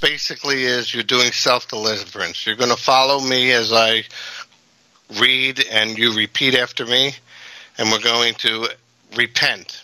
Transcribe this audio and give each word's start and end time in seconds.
Basically 0.00 0.64
is 0.64 0.92
you're 0.92 1.02
doing 1.02 1.32
self 1.32 1.68
deliverance. 1.68 2.46
You're 2.46 2.56
going 2.56 2.70
to 2.70 2.82
follow 2.82 3.20
me 3.20 3.52
as 3.52 3.72
I 3.72 4.04
read 5.20 5.64
and 5.70 5.98
you 5.98 6.14
repeat 6.14 6.54
after 6.54 6.86
me, 6.86 7.12
and 7.78 7.90
we're 7.90 8.00
going 8.00 8.34
to 8.34 8.68
repent. 9.16 9.82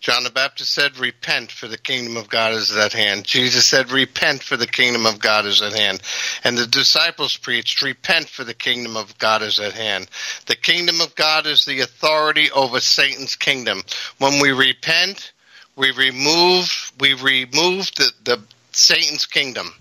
John 0.00 0.24
the 0.24 0.30
Baptist 0.30 0.72
said, 0.72 0.98
Repent, 0.98 1.52
for 1.52 1.68
the 1.68 1.76
kingdom 1.76 2.16
of 2.16 2.30
God 2.30 2.54
is 2.54 2.74
at 2.74 2.94
hand. 2.94 3.24
Jesus 3.24 3.66
said, 3.66 3.90
Repent, 3.90 4.42
for 4.42 4.56
the 4.56 4.66
kingdom 4.66 5.04
of 5.04 5.18
God 5.18 5.44
is 5.44 5.60
at 5.60 5.74
hand. 5.74 6.00
And 6.42 6.56
the 6.56 6.66
disciples 6.66 7.36
preached, 7.36 7.82
Repent, 7.82 8.26
for 8.26 8.42
the 8.42 8.54
kingdom 8.54 8.96
of 8.96 9.18
God 9.18 9.42
is 9.42 9.60
at 9.60 9.74
hand. 9.74 10.08
The 10.46 10.56
kingdom 10.56 11.02
of 11.02 11.14
God 11.16 11.46
is 11.46 11.66
the 11.66 11.80
authority 11.80 12.50
over 12.52 12.80
Satan's 12.80 13.36
kingdom. 13.36 13.82
When 14.16 14.40
we 14.40 14.52
repent, 14.52 15.32
we 15.76 15.90
remove 15.90 16.92
we 16.98 17.12
remove 17.12 17.90
the, 17.96 18.10
the 18.24 18.42
Satan's 18.76 19.26
kingdom. 19.26 19.72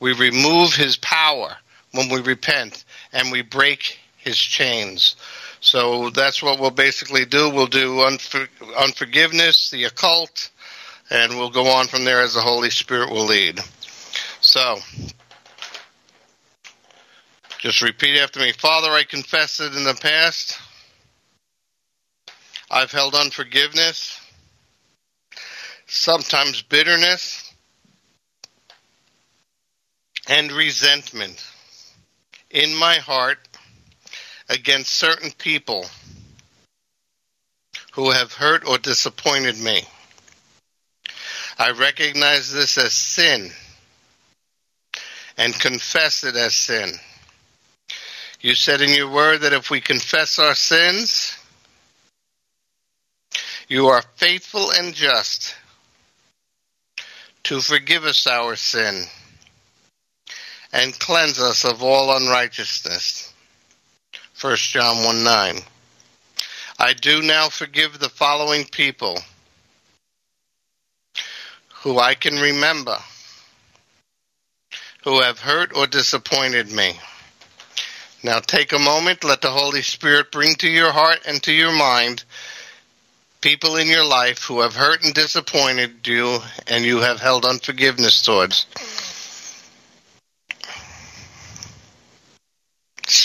We 0.00 0.12
remove 0.12 0.74
his 0.74 0.96
power 0.96 1.56
when 1.92 2.08
we 2.08 2.20
repent 2.20 2.84
and 3.12 3.32
we 3.32 3.42
break 3.42 3.98
his 4.16 4.36
chains. 4.36 5.16
So 5.60 6.10
that's 6.10 6.42
what 6.42 6.60
we'll 6.60 6.70
basically 6.70 7.24
do. 7.24 7.50
We'll 7.50 7.66
do 7.66 7.96
unfor- 7.96 8.48
unforgiveness, 8.78 9.70
the 9.70 9.84
occult, 9.84 10.50
and 11.10 11.36
we'll 11.36 11.50
go 11.50 11.66
on 11.66 11.86
from 11.88 12.04
there 12.04 12.20
as 12.20 12.34
the 12.34 12.40
Holy 12.40 12.70
Spirit 12.70 13.10
will 13.10 13.26
lead. 13.26 13.60
So, 14.40 14.78
just 17.58 17.82
repeat 17.82 18.16
after 18.18 18.38
me. 18.38 18.52
Father, 18.52 18.90
I 18.90 19.02
confess 19.02 19.56
that 19.56 19.74
in 19.74 19.82
the 19.82 19.98
past 20.00 20.58
I've 22.70 22.92
held 22.92 23.14
unforgiveness 23.14 24.20
sometimes 25.86 26.62
bitterness 26.62 27.47
and 30.28 30.52
resentment 30.52 31.42
in 32.50 32.74
my 32.76 32.96
heart 32.96 33.38
against 34.48 34.90
certain 34.90 35.30
people 35.32 35.86
who 37.92 38.10
have 38.10 38.32
hurt 38.34 38.66
or 38.66 38.78
disappointed 38.78 39.58
me. 39.58 39.82
I 41.58 41.70
recognize 41.72 42.52
this 42.52 42.78
as 42.78 42.92
sin 42.92 43.50
and 45.36 45.58
confess 45.58 46.24
it 46.24 46.36
as 46.36 46.54
sin. 46.54 46.92
You 48.40 48.54
said 48.54 48.80
in 48.82 48.90
your 48.90 49.10
word 49.10 49.40
that 49.40 49.52
if 49.52 49.70
we 49.70 49.80
confess 49.80 50.38
our 50.38 50.54
sins, 50.54 51.36
you 53.66 53.88
are 53.88 54.02
faithful 54.16 54.70
and 54.70 54.94
just 54.94 55.56
to 57.44 57.60
forgive 57.60 58.04
us 58.04 58.26
our 58.26 58.54
sin 58.54 59.04
and 60.72 60.98
cleanse 60.98 61.38
us 61.38 61.64
of 61.64 61.82
all 61.82 62.16
unrighteousness. 62.16 63.32
1 64.40 64.56
John 64.56 65.04
1 65.04 65.24
9. 65.24 65.58
I 66.78 66.92
do 66.92 67.22
now 67.22 67.48
forgive 67.48 67.98
the 67.98 68.08
following 68.08 68.64
people 68.64 69.18
who 71.82 71.98
I 71.98 72.14
can 72.14 72.34
remember 72.34 72.98
who 75.04 75.20
have 75.20 75.40
hurt 75.40 75.74
or 75.74 75.86
disappointed 75.86 76.70
me. 76.70 76.98
Now 78.22 78.40
take 78.40 78.72
a 78.72 78.78
moment, 78.78 79.24
let 79.24 79.40
the 79.40 79.50
Holy 79.50 79.82
Spirit 79.82 80.30
bring 80.32 80.54
to 80.56 80.68
your 80.68 80.92
heart 80.92 81.20
and 81.26 81.42
to 81.44 81.52
your 81.52 81.72
mind 81.72 82.24
people 83.40 83.76
in 83.76 83.86
your 83.86 84.04
life 84.04 84.42
who 84.42 84.60
have 84.60 84.74
hurt 84.74 85.04
and 85.04 85.14
disappointed 85.14 86.06
you 86.06 86.40
and 86.66 86.84
you 86.84 86.98
have 86.98 87.20
held 87.20 87.44
unforgiveness 87.44 88.22
towards. 88.22 88.66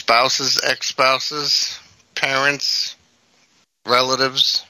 Spouses, 0.03 0.59
ex 0.65 0.87
spouses, 0.87 1.79
parents, 2.13 2.97
relatives, 3.85 4.65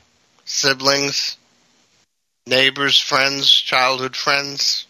siblings, 0.46 1.38
neighbors, 2.46 3.00
friends, 3.00 3.50
childhood 3.50 4.16
friends, 4.16 4.86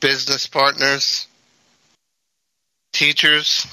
business 0.00 0.48
partners, 0.48 1.28
teachers 2.92 3.64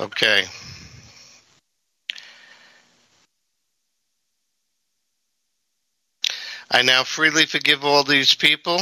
Okay. 0.00 0.44
I 6.70 6.82
now 6.82 7.02
freely 7.02 7.46
forgive 7.46 7.84
all 7.84 8.04
these 8.04 8.34
people 8.34 8.80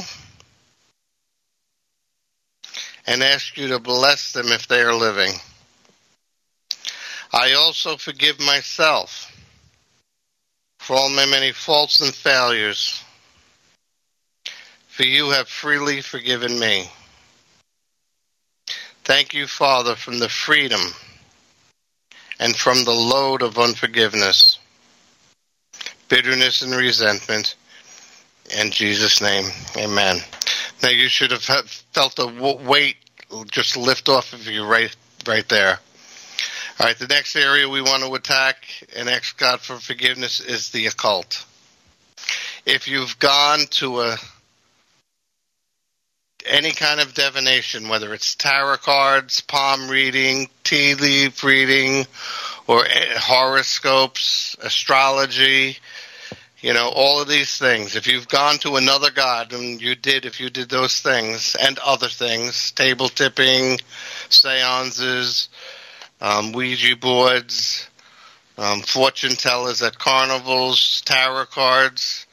and 3.06 3.22
ask 3.22 3.56
you 3.56 3.68
to 3.68 3.78
bless 3.78 4.32
them 4.32 4.48
if 4.48 4.66
they 4.66 4.82
are 4.82 4.94
living. 4.94 5.32
I 7.32 7.54
also 7.54 7.96
forgive 7.96 8.40
myself 8.40 9.32
for 10.80 10.96
all 10.96 11.08
my 11.08 11.26
many 11.26 11.52
faults 11.52 12.00
and 12.00 12.14
failures. 12.14 13.02
For 14.88 15.04
you 15.04 15.30
have 15.30 15.48
freely 15.48 16.00
forgiven 16.00 16.58
me. 16.58 16.90
Thank 19.06 19.34
you, 19.34 19.46
Father, 19.46 19.94
from 19.94 20.18
the 20.18 20.28
freedom 20.28 20.80
and 22.40 22.56
from 22.56 22.82
the 22.82 22.90
load 22.90 23.40
of 23.40 23.56
unforgiveness, 23.56 24.58
bitterness, 26.08 26.62
and 26.62 26.74
resentment. 26.74 27.54
In 28.58 28.72
Jesus' 28.72 29.20
name, 29.20 29.44
amen. 29.76 30.18
Now 30.82 30.88
you 30.88 31.08
should 31.08 31.30
have 31.30 31.44
felt 31.44 32.16
the 32.16 32.26
weight 32.66 32.96
just 33.48 33.76
lift 33.76 34.08
off 34.08 34.32
of 34.32 34.48
you 34.48 34.66
right, 34.66 34.96
right 35.24 35.48
there. 35.48 35.78
All 36.80 36.86
right, 36.88 36.98
the 36.98 37.06
next 37.06 37.36
area 37.36 37.68
we 37.68 37.82
want 37.82 38.02
to 38.02 38.12
attack 38.12 38.66
and 38.96 39.08
ask 39.08 39.38
God 39.38 39.60
for 39.60 39.76
forgiveness 39.76 40.40
is 40.40 40.70
the 40.70 40.88
occult. 40.88 41.46
If 42.66 42.88
you've 42.88 43.16
gone 43.20 43.66
to 43.70 44.00
a 44.00 44.16
any 46.46 46.72
kind 46.72 47.00
of 47.00 47.14
divination, 47.14 47.88
whether 47.88 48.14
it's 48.14 48.34
tarot 48.34 48.78
cards, 48.78 49.40
palm 49.40 49.88
reading, 49.88 50.48
tea 50.64 50.94
leaf 50.94 51.42
reading, 51.44 52.06
or 52.66 52.84
horoscopes, 52.88 54.56
astrology, 54.60 55.78
you 56.60 56.72
know, 56.72 56.88
all 56.94 57.20
of 57.20 57.28
these 57.28 57.58
things. 57.58 57.96
If 57.96 58.06
you've 58.06 58.28
gone 58.28 58.58
to 58.58 58.76
another 58.76 59.10
god, 59.10 59.52
and 59.52 59.80
you 59.80 59.94
did, 59.94 60.24
if 60.24 60.40
you 60.40 60.50
did 60.50 60.68
those 60.68 61.00
things 61.00 61.54
and 61.60 61.78
other 61.78 62.08
things, 62.08 62.72
table 62.72 63.08
tipping, 63.08 63.78
seances, 64.28 65.48
um, 66.20 66.52
Ouija 66.52 66.96
boards, 66.96 67.88
um, 68.58 68.80
fortune 68.80 69.36
tellers 69.36 69.82
at 69.82 69.98
carnivals, 69.98 71.02
tarot 71.02 71.46
cards, 71.46 72.26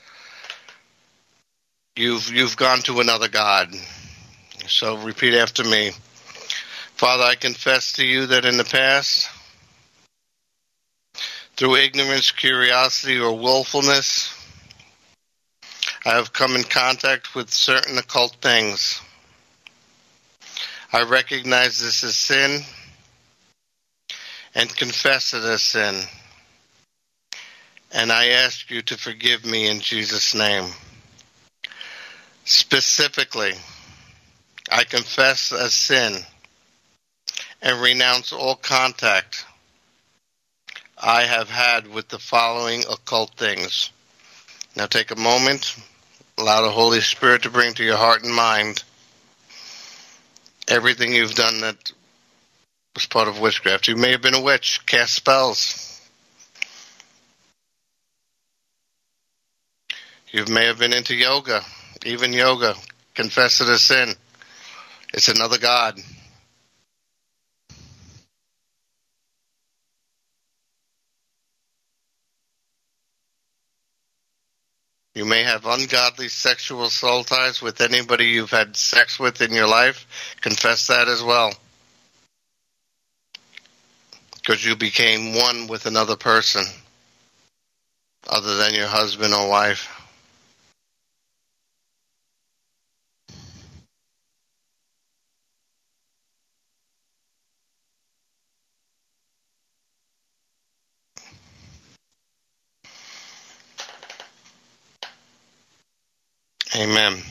you've 1.96 2.32
you've 2.32 2.58
gone 2.58 2.80
to 2.80 3.02
another 3.02 3.28
god. 3.28 3.74
So 4.68 4.98
repeat 4.98 5.34
after 5.34 5.64
me. 5.64 5.92
Father, 6.96 7.24
I 7.24 7.36
confess 7.36 7.94
to 7.94 8.06
you 8.06 8.28
that 8.28 8.46
in 8.46 8.58
the 8.58 8.64
past, 8.64 9.30
through 11.56 11.76
ignorance, 11.76 12.32
curiosity, 12.32 13.20
or 13.20 13.38
willfulness, 13.38 14.34
I 16.06 16.16
have 16.16 16.34
come 16.34 16.56
in 16.56 16.64
contact 16.64 17.36
with 17.36 17.50
certain 17.50 17.98
occult 17.98 18.38
things. 18.42 19.02
I 20.92 21.04
recognize 21.04 21.80
this 21.80 22.04
as 22.04 22.16
sin 22.16 22.62
and 24.56 24.76
confess 24.76 25.34
it 25.34 25.44
as 25.44 25.62
sin. 25.62 26.04
And 27.92 28.12
I 28.12 28.28
ask 28.28 28.70
you 28.70 28.82
to 28.84 28.98
forgive 28.98 29.46
me 29.46 29.68
in 29.68 29.80
Jesus' 29.80 30.36
name. 30.36 30.66
Specifically, 32.46 33.54
I 34.72 34.84
confess 34.84 35.52
a 35.52 35.70
sin 35.70 36.18
and 37.62 37.82
renounce 37.82 38.32
all 38.32 38.56
contact 38.56 39.46
I 40.98 41.24
have 41.24 41.50
had 41.50 41.88
with 41.88 42.08
the 42.10 42.20
following 42.20 42.84
occult 42.90 43.32
things. 43.36 43.92
Now 44.76 44.86
take 44.86 45.12
a 45.12 45.16
moment, 45.16 45.76
allow 46.38 46.62
the 46.62 46.72
Holy 46.72 47.02
Spirit 47.02 47.44
to 47.44 47.50
bring 47.50 47.74
to 47.76 47.84
your 47.84 47.98
heart 47.98 48.24
and 48.24 48.34
mind 48.34 48.84
everything 50.68 51.14
you've 51.14 51.36
done 51.36 51.62
that 51.62 51.92
was 52.96 53.06
part 53.06 53.28
of 53.28 53.40
witchcraft. 53.40 53.88
You 53.88 53.96
may 53.96 54.12
have 54.12 54.22
been 54.22 54.34
a 54.34 54.42
witch, 54.42 54.86
cast 54.86 55.14
spells. 55.14 55.90
You 60.32 60.46
may 60.46 60.66
have 60.66 60.80
been 60.80 60.94
into 60.94 61.16
yoga, 61.16 61.62
even 62.06 62.34
yoga. 62.34 62.76
Confess 63.14 63.62
it 63.62 63.70
as 63.70 63.82
sin. 63.82 64.16
It's 65.14 65.28
another 65.28 65.60
God. 65.60 66.00
You 75.16 75.26
may 75.26 75.44
have 75.44 75.68
ungodly 75.68 76.28
sexual 76.28 76.90
soul 76.90 77.24
ties 77.24 77.62
with 77.62 77.82
anybody 77.82 78.26
you've 78.26 78.50
had 78.50 78.76
sex 78.76 79.20
with 79.20 79.42
in 79.42 79.54
your 79.54 79.68
life. 79.68 80.08
Confess 80.42 80.88
that 80.88 81.08
as 81.08 81.22
well. 81.22 81.54
Because 84.36 84.66
you 84.66 84.76
became 84.76 85.36
one 85.36 85.68
with 85.68 85.86
another 85.86 86.16
person 86.16 86.66
other 88.28 88.58
than 88.58 88.74
your 88.74 88.88
husband 88.88 89.34
or 89.36 89.48
wife. 89.48 89.88
Amen. 106.76 107.22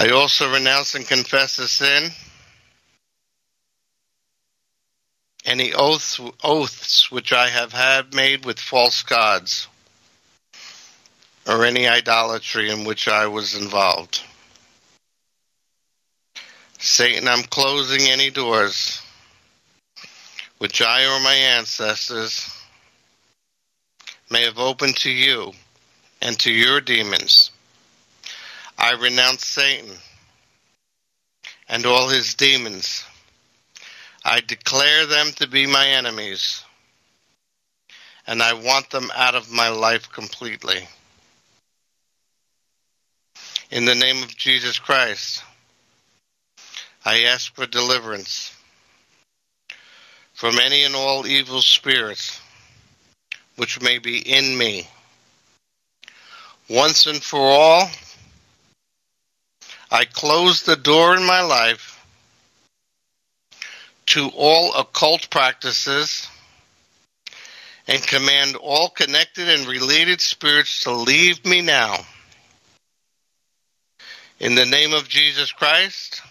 I 0.00 0.12
also 0.12 0.50
renounce 0.50 0.94
and 0.94 1.06
confess 1.06 1.56
the 1.56 1.68
sin. 1.68 2.10
Any 5.44 5.74
oaths, 5.74 6.18
oaths 6.42 7.10
which 7.10 7.34
I 7.34 7.48
have 7.48 7.74
had 7.74 8.14
made 8.14 8.46
with 8.46 8.58
false 8.58 9.02
gods, 9.02 9.68
or 11.46 11.66
any 11.66 11.86
idolatry 11.86 12.70
in 12.70 12.86
which 12.86 13.08
I 13.08 13.26
was 13.26 13.54
involved. 13.54 14.22
Satan, 16.78 17.28
I'm 17.28 17.42
closing 17.42 18.10
any 18.10 18.30
doors 18.30 19.02
which 20.56 20.80
I 20.80 21.14
or 21.14 21.20
my 21.20 21.34
ancestors 21.34 22.50
may 24.30 24.44
have 24.44 24.58
opened 24.58 24.96
to 25.00 25.10
you 25.10 25.52
and 26.22 26.38
to 26.38 26.50
your 26.50 26.80
demons 26.80 27.49
I 28.80 28.92
renounce 28.92 29.44
Satan 29.44 29.90
and 31.68 31.84
all 31.84 32.08
his 32.08 32.32
demons. 32.32 33.04
I 34.24 34.40
declare 34.40 35.04
them 35.04 35.32
to 35.36 35.46
be 35.46 35.66
my 35.66 35.86
enemies, 35.86 36.64
and 38.26 38.42
I 38.42 38.54
want 38.54 38.88
them 38.88 39.10
out 39.14 39.34
of 39.34 39.52
my 39.52 39.68
life 39.68 40.10
completely. 40.10 40.88
In 43.70 43.84
the 43.84 43.94
name 43.94 44.22
of 44.22 44.34
Jesus 44.34 44.78
Christ, 44.78 45.44
I 47.04 47.24
ask 47.24 47.54
for 47.54 47.66
deliverance 47.66 48.56
from 50.32 50.58
any 50.58 50.84
and 50.84 50.94
all 50.94 51.26
evil 51.26 51.60
spirits 51.60 52.40
which 53.56 53.82
may 53.82 53.98
be 53.98 54.18
in 54.20 54.56
me. 54.56 54.88
Once 56.70 57.06
and 57.06 57.22
for 57.22 57.40
all, 57.40 57.90
I 59.90 60.04
close 60.04 60.62
the 60.62 60.76
door 60.76 61.16
in 61.16 61.24
my 61.24 61.42
life 61.42 62.04
to 64.06 64.30
all 64.36 64.72
occult 64.74 65.28
practices 65.30 66.28
and 67.88 68.00
command 68.06 68.54
all 68.56 68.88
connected 68.88 69.48
and 69.48 69.66
related 69.66 70.20
spirits 70.20 70.84
to 70.84 70.92
leave 70.92 71.44
me 71.44 71.60
now. 71.60 71.96
In 74.38 74.54
the 74.54 74.64
name 74.64 74.92
of 74.92 75.08
Jesus 75.08 75.50
Christ, 75.50 76.22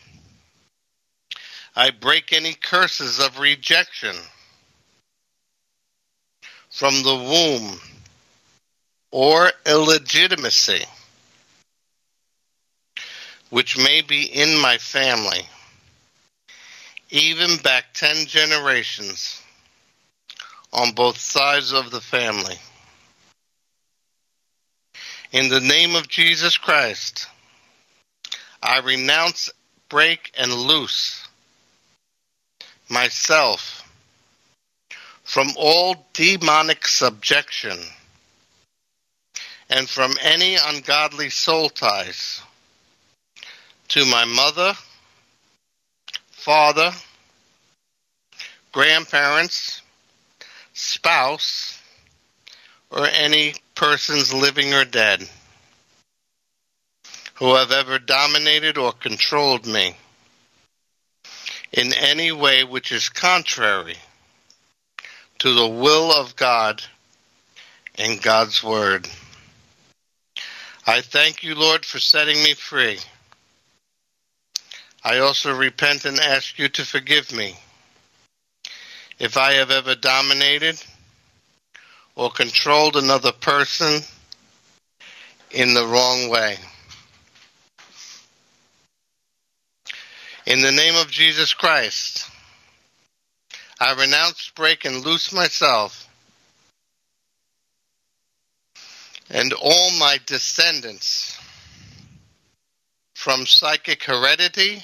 I 1.75 1.91
break 1.91 2.31
any 2.31 2.53
curses 2.53 3.19
of 3.19 3.39
rejection 3.39 4.15
from 6.69 7.03
the 7.03 7.15
womb 7.15 7.79
or 9.11 9.51
illegitimacy 9.65 10.85
which 13.49 13.77
may 13.77 14.01
be 14.01 14.23
in 14.23 14.59
my 14.61 14.77
family, 14.77 15.41
even 17.09 17.57
back 17.57 17.85
10 17.93 18.27
generations 18.27 19.41
on 20.71 20.91
both 20.91 21.17
sides 21.17 21.73
of 21.73 21.89
the 21.91 22.01
family. 22.01 22.55
In 25.31 25.49
the 25.49 25.59
name 25.59 25.95
of 25.95 26.07
Jesus 26.07 26.57
Christ, 26.57 27.27
I 28.61 28.79
renounce, 28.79 29.49
break, 29.89 30.31
and 30.37 30.51
loose 30.51 31.27
myself 32.89 33.83
from 35.23 35.49
all 35.55 36.07
demonic 36.13 36.87
subjection 36.87 37.77
and 39.69 39.87
from 39.87 40.15
any 40.23 40.55
ungodly 40.55 41.29
soul 41.29 41.69
ties 41.69 42.41
to 43.89 44.05
my 44.05 44.24
mother, 44.25 44.74
father, 46.31 46.91
grandparents, 48.72 49.81
spouse, 50.74 51.81
or 52.91 53.05
any 53.08 53.53
persons 53.75 54.34
living 54.34 54.74
or 54.74 54.86
dead 54.86 55.27
who 57.36 57.55
have 57.55 57.72
ever 57.72 57.98
dominated 57.98 58.77
or 58.77 58.91
controlled 58.91 59.65
me 59.65 59.96
in 61.72 61.93
any 61.93 62.31
way 62.31 62.63
which 62.63 62.91
is 62.91 63.10
contrary 63.10 63.96
to 65.39 65.53
the 65.53 65.67
will 65.67 66.12
of 66.12 66.36
God 66.36 66.84
and 67.96 68.22
God's 68.22 68.63
Word. 68.63 69.08
I 70.86 71.01
thank 71.01 71.43
you, 71.43 71.55
Lord, 71.55 71.86
for 71.86 72.00
setting 72.00 72.41
me 72.43 72.53
free. 72.53 73.00
I 75.03 75.19
also 75.19 75.55
repent 75.55 76.05
and 76.05 76.19
ask 76.19 76.59
you 76.59 76.69
to 76.69 76.85
forgive 76.85 77.31
me 77.31 77.55
if 79.17 79.37
I 79.37 79.53
have 79.53 79.71
ever 79.71 79.95
dominated 79.95 80.81
or 82.15 82.29
controlled 82.29 82.95
another 82.95 83.31
person 83.31 84.01
in 85.51 85.73
the 85.73 85.85
wrong 85.85 86.29
way. 86.29 86.57
In 90.45 90.61
the 90.61 90.71
name 90.71 90.95
of 90.95 91.09
Jesus 91.09 91.53
Christ, 91.53 92.29
I 93.79 93.93
renounce, 93.93 94.51
break, 94.55 94.83
and 94.85 95.05
loose 95.05 95.31
myself 95.31 96.09
and 99.29 99.53
all 99.53 99.91
my 99.99 100.19
descendants 100.25 101.39
from 103.15 103.45
psychic 103.45 104.03
heredity, 104.03 104.83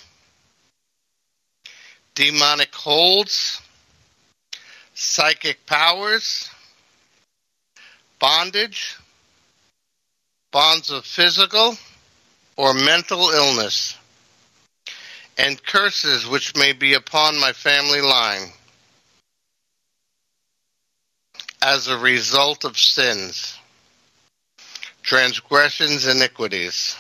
demonic 2.16 2.74
holds, 2.74 3.62
psychic 4.94 5.66
powers, 5.66 6.50
bondage, 8.20 8.96
bonds 10.52 10.90
of 10.90 11.06
physical 11.06 11.78
or 12.56 12.74
mental 12.74 13.30
illness, 13.30 13.98
and 15.38 15.62
curses 15.64 16.26
which 16.26 16.56
may 16.56 16.72
be 16.72 16.94
upon 16.94 17.40
my 17.40 17.52
family 17.52 18.00
line 18.00 18.48
as 21.62 21.88
a 21.90 21.98
result 21.98 22.64
of 22.64 22.78
sins, 22.78 23.60
transgressions, 25.02 26.08
iniquities, 26.08 26.96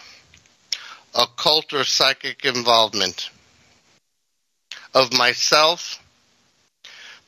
occult 1.14 1.72
or 1.72 1.86
psychic 1.86 2.44
involvement 2.44 3.30
of 4.96 5.14
myself 5.14 6.00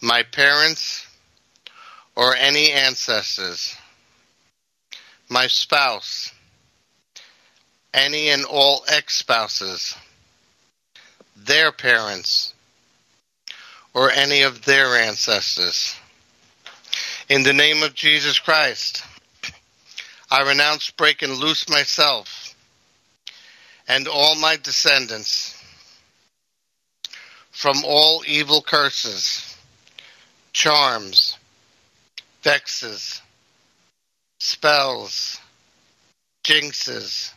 my 0.02 0.24
parents, 0.24 1.08
or 2.16 2.36
any 2.36 2.72
ancestors, 2.72 3.76
my 5.30 5.48
spouse, 5.48 6.32
any 7.94 8.30
and 8.30 8.46
all 8.46 8.84
ex 8.88 9.16
spouses, 9.18 9.96
their 11.36 11.72
parents, 11.72 12.54
or 13.94 14.12
any 14.12 14.44
of 14.44 14.66
their 14.66 14.96
ancestors. 14.96 15.96
In 17.30 17.44
the 17.44 17.54
name 17.54 17.84
of 17.84 17.94
Jesus 17.94 18.40
Christ, 18.40 19.04
I 20.30 20.42
renounce, 20.42 20.92
breaking 20.92 21.34
loose 21.34 21.68
myself 21.70 22.56
and 23.88 24.08
all 24.08 24.36
my 24.36 24.58
descendants 24.58 25.57
from 27.58 27.84
all 27.84 28.22
evil 28.28 28.62
curses 28.62 29.58
charms, 30.54 31.40
vexes, 32.44 33.20
spells, 34.40 35.40
jinxes, 36.44 37.32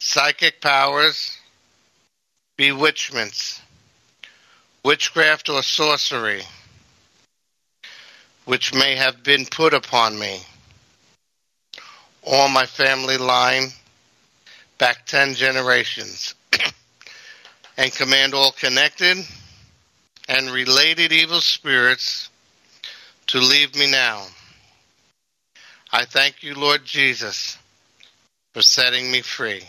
psychic 0.00 0.60
powers, 0.60 1.38
bewitchments, 2.58 3.62
witchcraft 4.84 5.48
or 5.48 5.62
sorcery, 5.62 6.42
which 8.44 8.74
may 8.74 8.96
have 8.96 9.22
been 9.22 9.46
put 9.46 9.72
upon 9.72 10.18
me, 10.18 10.40
or 12.20 12.50
my 12.50 12.66
family 12.66 13.16
line 13.16 13.68
back 14.76 15.06
ten 15.06 15.32
generations, 15.32 16.34
and 17.76 17.92
command 17.92 18.34
all 18.34 18.52
connected 18.52 19.18
and 20.28 20.50
related 20.50 21.12
evil 21.12 21.40
spirits 21.40 22.30
to 23.28 23.38
leave 23.38 23.74
me 23.76 23.90
now. 23.90 24.24
I 25.92 26.04
thank 26.04 26.42
you, 26.42 26.54
Lord 26.54 26.84
Jesus, 26.84 27.58
for 28.54 28.62
setting 28.62 29.10
me 29.10 29.20
free. 29.20 29.62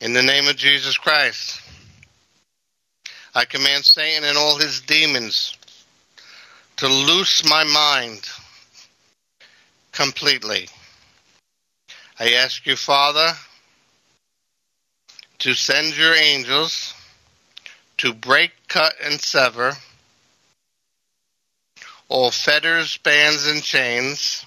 In 0.00 0.12
the 0.12 0.22
name 0.22 0.48
of 0.48 0.56
Jesus 0.56 0.96
Christ, 0.96 1.60
I 3.34 3.44
command 3.44 3.84
Satan 3.84 4.24
and 4.24 4.36
all 4.36 4.58
his 4.58 4.80
demons 4.80 5.56
to 6.76 6.88
loose 6.88 7.48
my 7.48 7.64
mind 7.64 8.28
completely. 9.92 10.68
I 12.18 12.32
ask 12.32 12.66
you, 12.66 12.76
Father, 12.76 13.32
to 15.40 15.54
send 15.54 15.96
your 15.96 16.14
angels 16.14 16.94
to 17.98 18.14
break, 18.14 18.52
cut, 18.68 18.94
and 19.02 19.20
sever 19.20 19.72
all 22.08 22.30
fetters, 22.30 22.96
bands, 22.98 23.46
and 23.46 23.62
chains, 23.62 24.44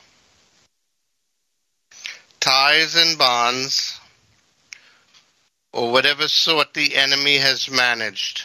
ties 2.39 2.95
and 2.95 3.17
bonds, 3.17 3.99
or 5.71 5.91
whatever 5.91 6.27
sort 6.27 6.73
the 6.73 6.95
enemy 6.95 7.37
has 7.37 7.69
managed 7.69 8.43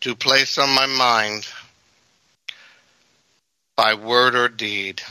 to 0.00 0.16
place 0.16 0.56
on 0.56 0.74
my 0.74 0.86
mind 0.86 1.46
by 3.76 3.94
word 3.94 4.34
or 4.34 4.48
deed. 4.48 5.02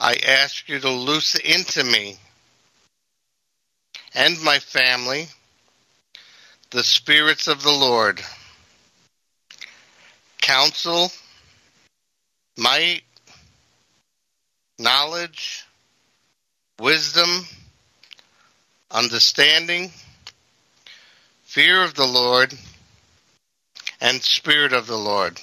I 0.00 0.14
ask 0.26 0.68
you 0.68 0.78
to 0.78 0.90
loose 0.90 1.34
into 1.34 1.82
me 1.82 2.18
and 4.14 4.42
my 4.42 4.58
family 4.58 5.28
the 6.72 6.82
spirits 6.82 7.48
of 7.48 7.62
the 7.62 7.70
Lord, 7.70 8.22
counsel, 10.40 11.12
might, 12.56 13.02
knowledge, 14.78 15.66
wisdom, 16.80 17.46
understanding, 18.90 19.90
fear 21.44 21.82
of 21.82 21.94
the 21.94 22.06
Lord, 22.06 22.54
and 24.00 24.22
spirit 24.22 24.72
of 24.72 24.86
the 24.86 24.96
Lord. 24.96 25.38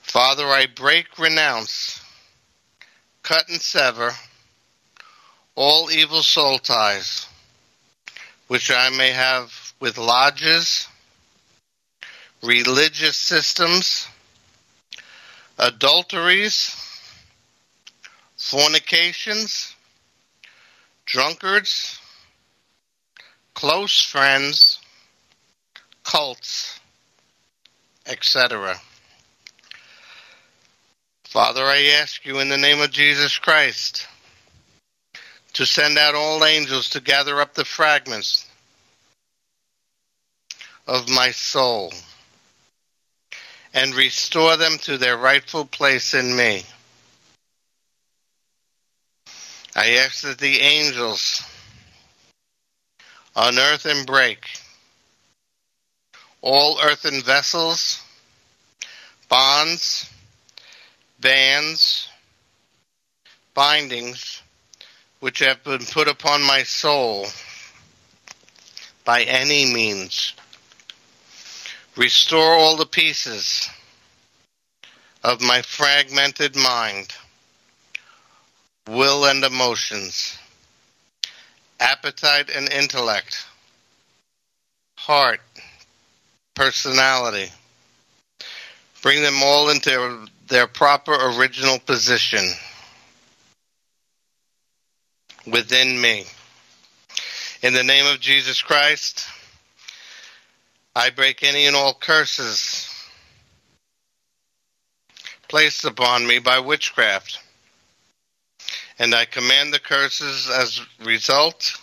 Father, 0.00 0.46
I 0.46 0.66
break, 0.66 1.20
renounce, 1.20 2.02
cut, 3.22 3.48
and 3.48 3.60
sever 3.60 4.10
all 5.54 5.90
evil 5.90 6.22
soul 6.22 6.58
ties 6.58 7.26
which 8.52 8.70
I 8.70 8.90
may 8.90 9.12
have 9.12 9.72
with 9.80 9.96
lodges, 9.96 10.86
religious 12.42 13.16
systems, 13.16 14.06
adulteries, 15.58 16.76
fornications, 18.36 19.74
drunkards, 21.06 21.98
close 23.54 24.02
friends, 24.02 24.78
cults, 26.04 26.78
etc. 28.06 28.76
Father, 31.24 31.64
I 31.64 31.96
ask 32.02 32.26
you 32.26 32.38
in 32.40 32.50
the 32.50 32.58
name 32.58 32.82
of 32.82 32.90
Jesus 32.90 33.38
Christ 33.38 34.06
to 35.54 35.66
send 35.66 35.98
out 35.98 36.14
all 36.14 36.44
angels 36.44 36.90
to 36.90 37.00
gather 37.00 37.40
up 37.40 37.54
the 37.54 37.64
fragments 37.64 38.46
of 40.86 41.08
my 41.08 41.30
soul 41.30 41.92
and 43.74 43.94
restore 43.94 44.56
them 44.56 44.76
to 44.78 44.98
their 44.98 45.16
rightful 45.16 45.64
place 45.64 46.14
in 46.14 46.36
me. 46.36 46.62
I 49.74 49.96
ask 49.96 50.22
that 50.22 50.38
the 50.38 50.60
angels 50.60 51.42
unearth 53.34 53.86
and 53.86 54.06
break 54.06 54.46
all 56.42 56.78
earthen 56.82 57.22
vessels, 57.22 58.02
bonds, 59.28 60.10
bands, 61.20 62.08
bindings, 63.54 64.41
which 65.22 65.38
have 65.38 65.62
been 65.62 65.86
put 65.86 66.08
upon 66.08 66.42
my 66.42 66.64
soul 66.64 67.28
by 69.04 69.22
any 69.22 69.72
means, 69.72 70.32
Restore 71.96 72.54
all 72.54 72.76
the 72.76 72.86
pieces 72.86 73.70
of 75.22 75.40
my 75.40 75.62
fragmented 75.62 76.56
mind, 76.56 77.14
will 78.88 79.26
and 79.26 79.44
emotions, 79.44 80.36
appetite 81.78 82.50
and 82.50 82.68
intellect, 82.72 83.46
heart, 84.98 85.40
personality. 86.56 87.52
Bring 89.02 89.22
them 89.22 89.40
all 89.40 89.70
into 89.70 90.26
their 90.48 90.66
proper 90.66 91.14
original 91.14 91.78
position 91.78 92.42
within 95.46 96.00
me. 96.00 96.24
In 97.62 97.74
the 97.74 97.82
name 97.82 98.06
of 98.06 98.20
Jesus 98.20 98.60
Christ, 98.60 99.26
I 100.94 101.10
break 101.10 101.42
any 101.42 101.66
and 101.66 101.76
all 101.76 101.94
curses 101.94 102.88
placed 105.48 105.84
upon 105.84 106.26
me 106.26 106.38
by 106.38 106.58
witchcraft. 106.58 107.38
And 108.98 109.14
I 109.14 109.24
command 109.24 109.72
the 109.72 109.78
curses 109.78 110.50
as 110.50 110.80
a 110.80 111.04
result 111.04 111.78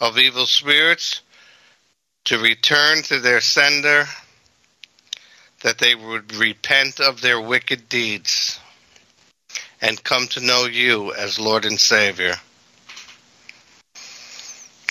of 0.00 0.18
evil 0.18 0.46
spirits 0.46 1.20
to 2.24 2.38
return 2.38 3.02
to 3.02 3.18
their 3.18 3.40
sender, 3.40 4.06
that 5.62 5.78
they 5.78 5.94
would 5.94 6.34
repent 6.34 7.00
of 7.00 7.20
their 7.20 7.40
wicked 7.40 7.88
deeds 7.88 8.58
and 9.80 10.02
come 10.04 10.26
to 10.28 10.40
know 10.40 10.66
you 10.66 11.12
as 11.14 11.38
Lord 11.38 11.64
and 11.64 11.78
Savior. 11.78 12.34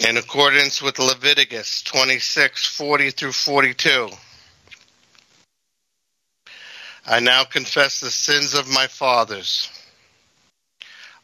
In 0.08 0.18
accordance 0.18 0.82
with 0.82 0.98
Leviticus 0.98 1.84
26 1.84 2.66
40 2.66 3.12
through 3.12 3.32
42, 3.34 4.10
I 7.06 7.20
now 7.20 7.44
confess 7.44 8.00
the 8.00 8.12
sins 8.12 8.54
of 8.54 8.68
my 8.68 8.88
fathers 8.88 9.70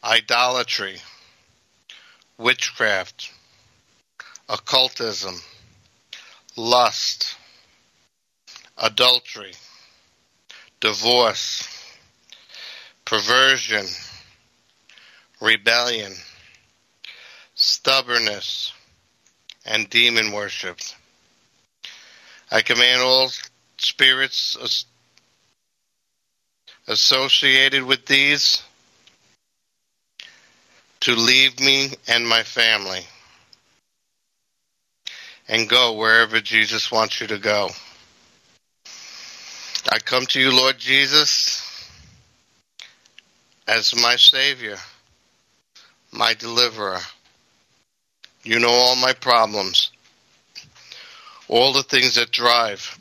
idolatry, 0.04 0.98
witchcraft, 2.38 3.32
occultism, 4.48 5.34
lust, 6.56 7.36
adultery, 8.78 9.54
divorce, 10.80 11.75
perversion, 13.06 13.86
rebellion, 15.40 16.12
stubbornness, 17.54 18.72
and 19.64 19.88
demon 19.88 20.32
worship. 20.32 20.78
I 22.50 22.60
command 22.60 23.00
all 23.00 23.30
spirits 23.78 24.84
associated 26.86 27.82
with 27.84 28.06
these 28.06 28.62
to 31.00 31.14
leave 31.14 31.58
me 31.60 31.90
and 32.08 32.26
my 32.26 32.42
family 32.42 33.06
and 35.48 35.68
go 35.68 35.94
wherever 35.94 36.40
Jesus 36.40 36.90
wants 36.90 37.20
you 37.20 37.26
to 37.28 37.38
go. 37.38 37.70
I 39.88 39.98
come 40.00 40.26
to 40.26 40.40
you, 40.40 40.56
Lord 40.56 40.78
Jesus, 40.78 41.65
as 43.66 43.94
my 44.00 44.16
Savior, 44.16 44.76
my 46.12 46.34
deliverer. 46.34 47.00
You 48.42 48.60
know 48.60 48.70
all 48.70 48.96
my 48.96 49.12
problems, 49.12 49.90
all 51.48 51.72
the 51.72 51.82
things 51.82 52.14
that 52.14 52.30
drive, 52.30 52.98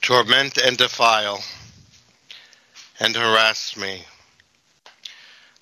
torment, 0.00 0.56
and 0.56 0.78
defile, 0.78 1.42
and 3.00 3.14
harass 3.14 3.76
me. 3.76 4.02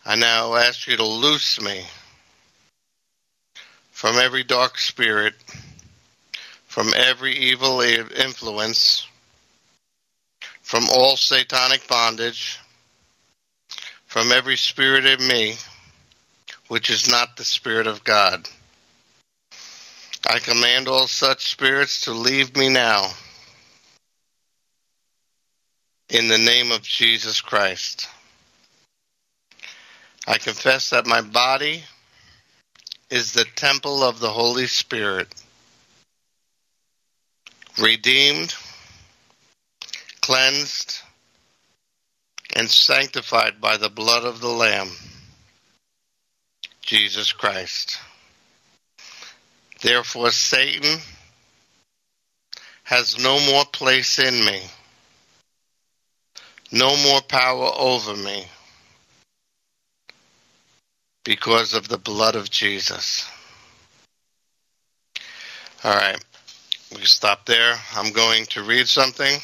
I 0.05 0.15
now 0.17 0.55
ask 0.55 0.87
you 0.87 0.97
to 0.97 1.05
loose 1.05 1.61
me 1.61 1.85
from 3.91 4.17
every 4.17 4.45
dark 4.45 4.79
spirit, 4.79 5.35
from 6.67 6.93
every 6.95 7.35
evil 7.35 7.81
influence, 7.81 9.07
from 10.61 10.85
all 10.89 11.17
satanic 11.17 11.87
bondage, 11.89 12.59
from 14.13 14.31
every 14.31 14.59
spirit 14.59 15.07
in 15.07 15.27
me 15.27 15.55
which 16.69 16.91
is 16.91 17.11
not 17.11 17.35
the 17.35 17.45
Spirit 17.45 17.87
of 17.87 18.05
God. 18.05 18.47
I 20.29 20.39
command 20.39 20.87
all 20.87 21.07
such 21.07 21.51
spirits 21.51 22.03
to 22.03 22.13
leave 22.13 22.55
me 22.55 22.69
now. 22.69 23.09
In 26.11 26.29
the 26.29 26.37
name 26.37 26.73
of 26.73 26.83
Jesus 26.83 27.41
Christ. 27.41 28.07
I 30.27 30.37
confess 30.37 30.91
that 30.91 31.07
my 31.07 31.23
body 31.23 31.83
is 33.09 33.33
the 33.33 33.47
temple 33.57 34.03
of 34.03 34.21
the 34.21 34.29
Holy 34.29 34.67
Spirit, 34.67 35.29
redeemed, 37.79 38.55
cleansed, 40.21 41.02
and 42.55 42.71
sanctified 42.71 43.61
by 43.61 43.77
the 43.77 43.89
blood 43.89 44.25
of 44.25 44.41
the 44.41 44.49
Lamb, 44.49 44.91
Jesus 46.83 47.33
Christ. 47.33 47.99
Therefore, 49.81 50.31
Satan 50.31 50.99
has 52.85 53.23
no 53.23 53.41
more 53.51 53.65
place 53.65 54.19
in 54.19 54.45
me, 54.45 54.63
no 56.71 56.97
more 57.05 57.21
power 57.23 57.71
over 57.77 58.17
me 58.17 58.47
because 61.25 61.75
of 61.75 61.89
the 61.89 61.99
blood 61.99 62.35
of 62.35 62.51
Jesus. 62.51 63.29
All 65.85 65.95
right, 65.95 66.23
we 66.95 67.05
stop 67.05 67.47
there. 67.47 67.75
I'm 67.97 68.13
going 68.13 68.47
to 68.47 68.63
read 68.63 68.87
something, 68.87 69.41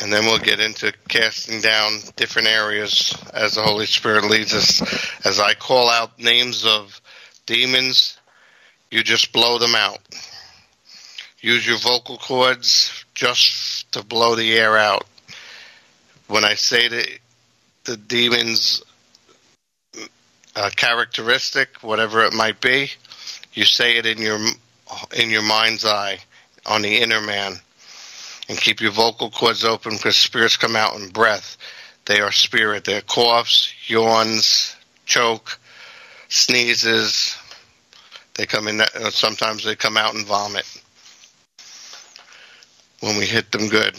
and 0.00 0.12
then 0.12 0.24
we'll 0.24 0.38
get 0.38 0.60
into 0.60 0.92
casting 1.08 1.60
down 1.60 1.98
different 2.16 2.48
areas 2.48 3.14
as 3.34 3.54
the 3.54 3.62
Holy 3.62 3.86
Spirit 3.86 4.24
leads 4.24 4.54
us. 4.54 4.80
As 5.24 5.38
I 5.38 5.54
call 5.54 5.88
out 5.88 6.18
names 6.18 6.64
of 6.64 7.00
demons, 7.46 8.16
you 8.90 9.02
just 9.02 9.32
blow 9.32 9.58
them 9.58 9.74
out. 9.74 9.98
Use 11.40 11.66
your 11.66 11.78
vocal 11.78 12.16
cords 12.18 13.04
just 13.14 13.90
to 13.92 14.02
blow 14.02 14.34
the 14.34 14.54
air 14.56 14.76
out. 14.76 15.04
When 16.28 16.44
I 16.44 16.54
say 16.54 16.88
the, 16.88 17.06
the 17.84 17.96
demons 17.96 18.82
a 20.54 20.70
characteristic, 20.70 21.82
whatever 21.82 22.24
it 22.24 22.32
might 22.32 22.60
be, 22.60 22.90
you 23.54 23.64
say 23.64 23.96
it 23.96 24.06
in 24.06 24.18
your 24.18 24.38
in 25.14 25.30
your 25.30 25.42
mind's 25.42 25.84
eye 25.84 26.18
on 26.66 26.82
the 26.82 26.98
inner 26.98 27.20
man, 27.20 27.56
and 28.48 28.58
keep 28.58 28.80
your 28.80 28.90
vocal 28.90 29.30
cords 29.30 29.64
open 29.64 29.92
because 29.92 30.16
spirits 30.16 30.56
come 30.56 30.76
out 30.76 30.96
in 30.96 31.08
breath. 31.08 31.56
They 32.06 32.20
are 32.20 32.32
spirit. 32.32 32.84
They're 32.84 33.00
coughs, 33.00 33.72
yawns, 33.86 34.76
choke, 35.06 35.58
sneezes. 36.28 37.36
They 38.34 38.46
come 38.46 38.68
in. 38.68 38.80
Uh, 38.80 39.10
sometimes 39.10 39.64
they 39.64 39.76
come 39.76 39.96
out 39.96 40.14
and 40.14 40.26
vomit 40.26 40.66
when 43.00 43.16
we 43.16 43.26
hit 43.26 43.52
them 43.52 43.68
good. 43.68 43.96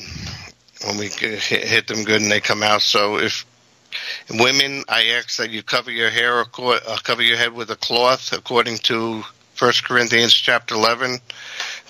When 0.86 0.98
we 0.98 1.08
hit 1.08 1.88
them 1.88 2.04
good 2.04 2.22
and 2.22 2.32
they 2.32 2.42
come 2.42 2.62
out. 2.62 2.82
So 2.82 3.18
if 3.18 3.46
Women, 4.30 4.84
I 4.90 5.06
ask 5.18 5.38
that 5.38 5.52
you 5.52 5.64
cover 5.64 5.92
your 5.92 6.10
hair, 6.10 6.40
or 6.40 6.46
cover 6.46 7.22
your 7.22 7.38
head 7.38 7.54
with 7.54 7.70
a 7.72 7.76
cloth, 7.76 8.34
according 8.34 8.80
to 8.80 9.24
1 9.60 9.74
Corinthians 9.84 10.34
chapter 10.34 10.76
11, 10.76 11.20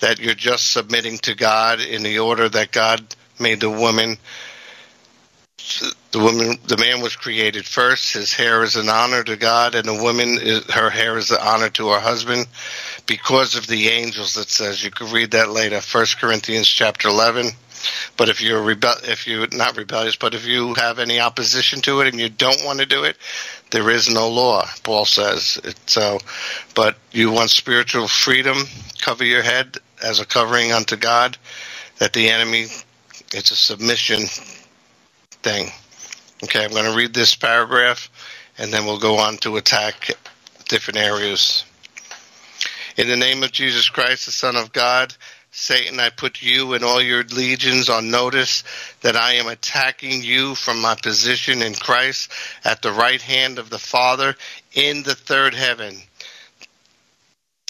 that 0.00 0.18
you're 0.18 0.34
just 0.34 0.72
submitting 0.72 1.18
to 1.18 1.34
God 1.34 1.80
in 1.80 2.02
the 2.02 2.18
order 2.18 2.48
that 2.48 2.72
God 2.72 3.14
made 3.38 3.60
the 3.60 3.70
woman. 3.70 4.16
The 6.12 6.18
woman, 6.18 6.58
the 6.66 6.76
man 6.76 7.00
was 7.00 7.16
created 7.16 7.64
first. 7.64 8.12
His 8.12 8.32
hair 8.32 8.62
is 8.62 8.76
an 8.76 8.88
honor 8.88 9.24
to 9.24 9.36
God, 9.36 9.74
and 9.74 9.86
the 9.86 10.02
woman, 10.02 10.38
is, 10.40 10.64
her 10.70 10.90
hair 10.90 11.16
is 11.16 11.30
an 11.30 11.38
honor 11.40 11.70
to 11.70 11.88
her 11.88 12.00
husband, 12.00 12.46
because 13.06 13.56
of 13.56 13.66
the 13.66 13.88
angels. 13.88 14.36
It 14.36 14.50
says 14.50 14.84
you 14.84 14.90
can 14.90 15.10
read 15.10 15.30
that 15.30 15.50
later. 15.50 15.80
First 15.80 16.20
Corinthians 16.20 16.68
chapter 16.68 17.08
11. 17.08 17.46
But 18.16 18.28
if 18.28 18.40
you're 18.40 18.70
if 18.70 19.26
you're 19.26 19.46
not 19.52 19.76
rebellious, 19.76 20.16
but 20.16 20.34
if 20.34 20.46
you 20.46 20.74
have 20.74 20.98
any 20.98 21.20
opposition 21.20 21.80
to 21.82 22.00
it 22.00 22.08
and 22.08 22.20
you 22.20 22.28
don't 22.28 22.64
want 22.64 22.80
to 22.80 22.86
do 22.86 23.04
it, 23.04 23.16
there 23.70 23.90
is 23.90 24.08
no 24.08 24.28
law. 24.28 24.66
Paul 24.82 25.04
says 25.04 25.60
it, 25.64 25.78
so. 25.86 26.16
Uh, 26.16 26.18
but 26.74 26.96
you 27.12 27.30
want 27.30 27.50
spiritual 27.50 28.08
freedom. 28.08 28.56
Cover 29.00 29.24
your 29.24 29.42
head 29.42 29.78
as 30.04 30.20
a 30.20 30.26
covering 30.26 30.72
unto 30.72 30.96
God. 30.96 31.36
That 31.98 32.12
the 32.12 32.28
enemy, 32.28 32.66
it's 33.32 33.50
a 33.50 33.56
submission 33.56 34.26
thing. 35.42 35.68
Okay, 36.42 36.64
I'm 36.64 36.70
going 36.70 36.90
to 36.90 36.96
read 36.96 37.14
this 37.14 37.34
paragraph, 37.34 38.10
and 38.58 38.72
then 38.72 38.84
we'll 38.84 38.98
go 38.98 39.18
on 39.18 39.36
to 39.38 39.56
attack 39.56 40.10
different 40.68 40.98
areas. 40.98 41.64
In 42.96 43.08
the 43.08 43.16
name 43.16 43.42
of 43.42 43.52
Jesus 43.52 43.88
Christ, 43.88 44.26
the 44.26 44.32
Son 44.32 44.56
of 44.56 44.72
God, 44.72 45.14
Satan, 45.50 46.00
I 46.00 46.10
put 46.10 46.42
you 46.42 46.74
and 46.74 46.84
all 46.84 47.00
your 47.00 47.22
legions 47.22 47.88
on 47.88 48.10
notice 48.10 48.64
that 49.02 49.14
I 49.14 49.34
am 49.34 49.46
attacking 49.46 50.24
you 50.24 50.56
from 50.56 50.80
my 50.80 50.96
position 50.96 51.62
in 51.62 51.74
Christ 51.74 52.32
at 52.64 52.82
the 52.82 52.92
right 52.92 53.22
hand 53.22 53.60
of 53.60 53.70
the 53.70 53.78
Father 53.78 54.34
in 54.72 55.04
the 55.04 55.14
third 55.14 55.54
heaven. 55.54 56.02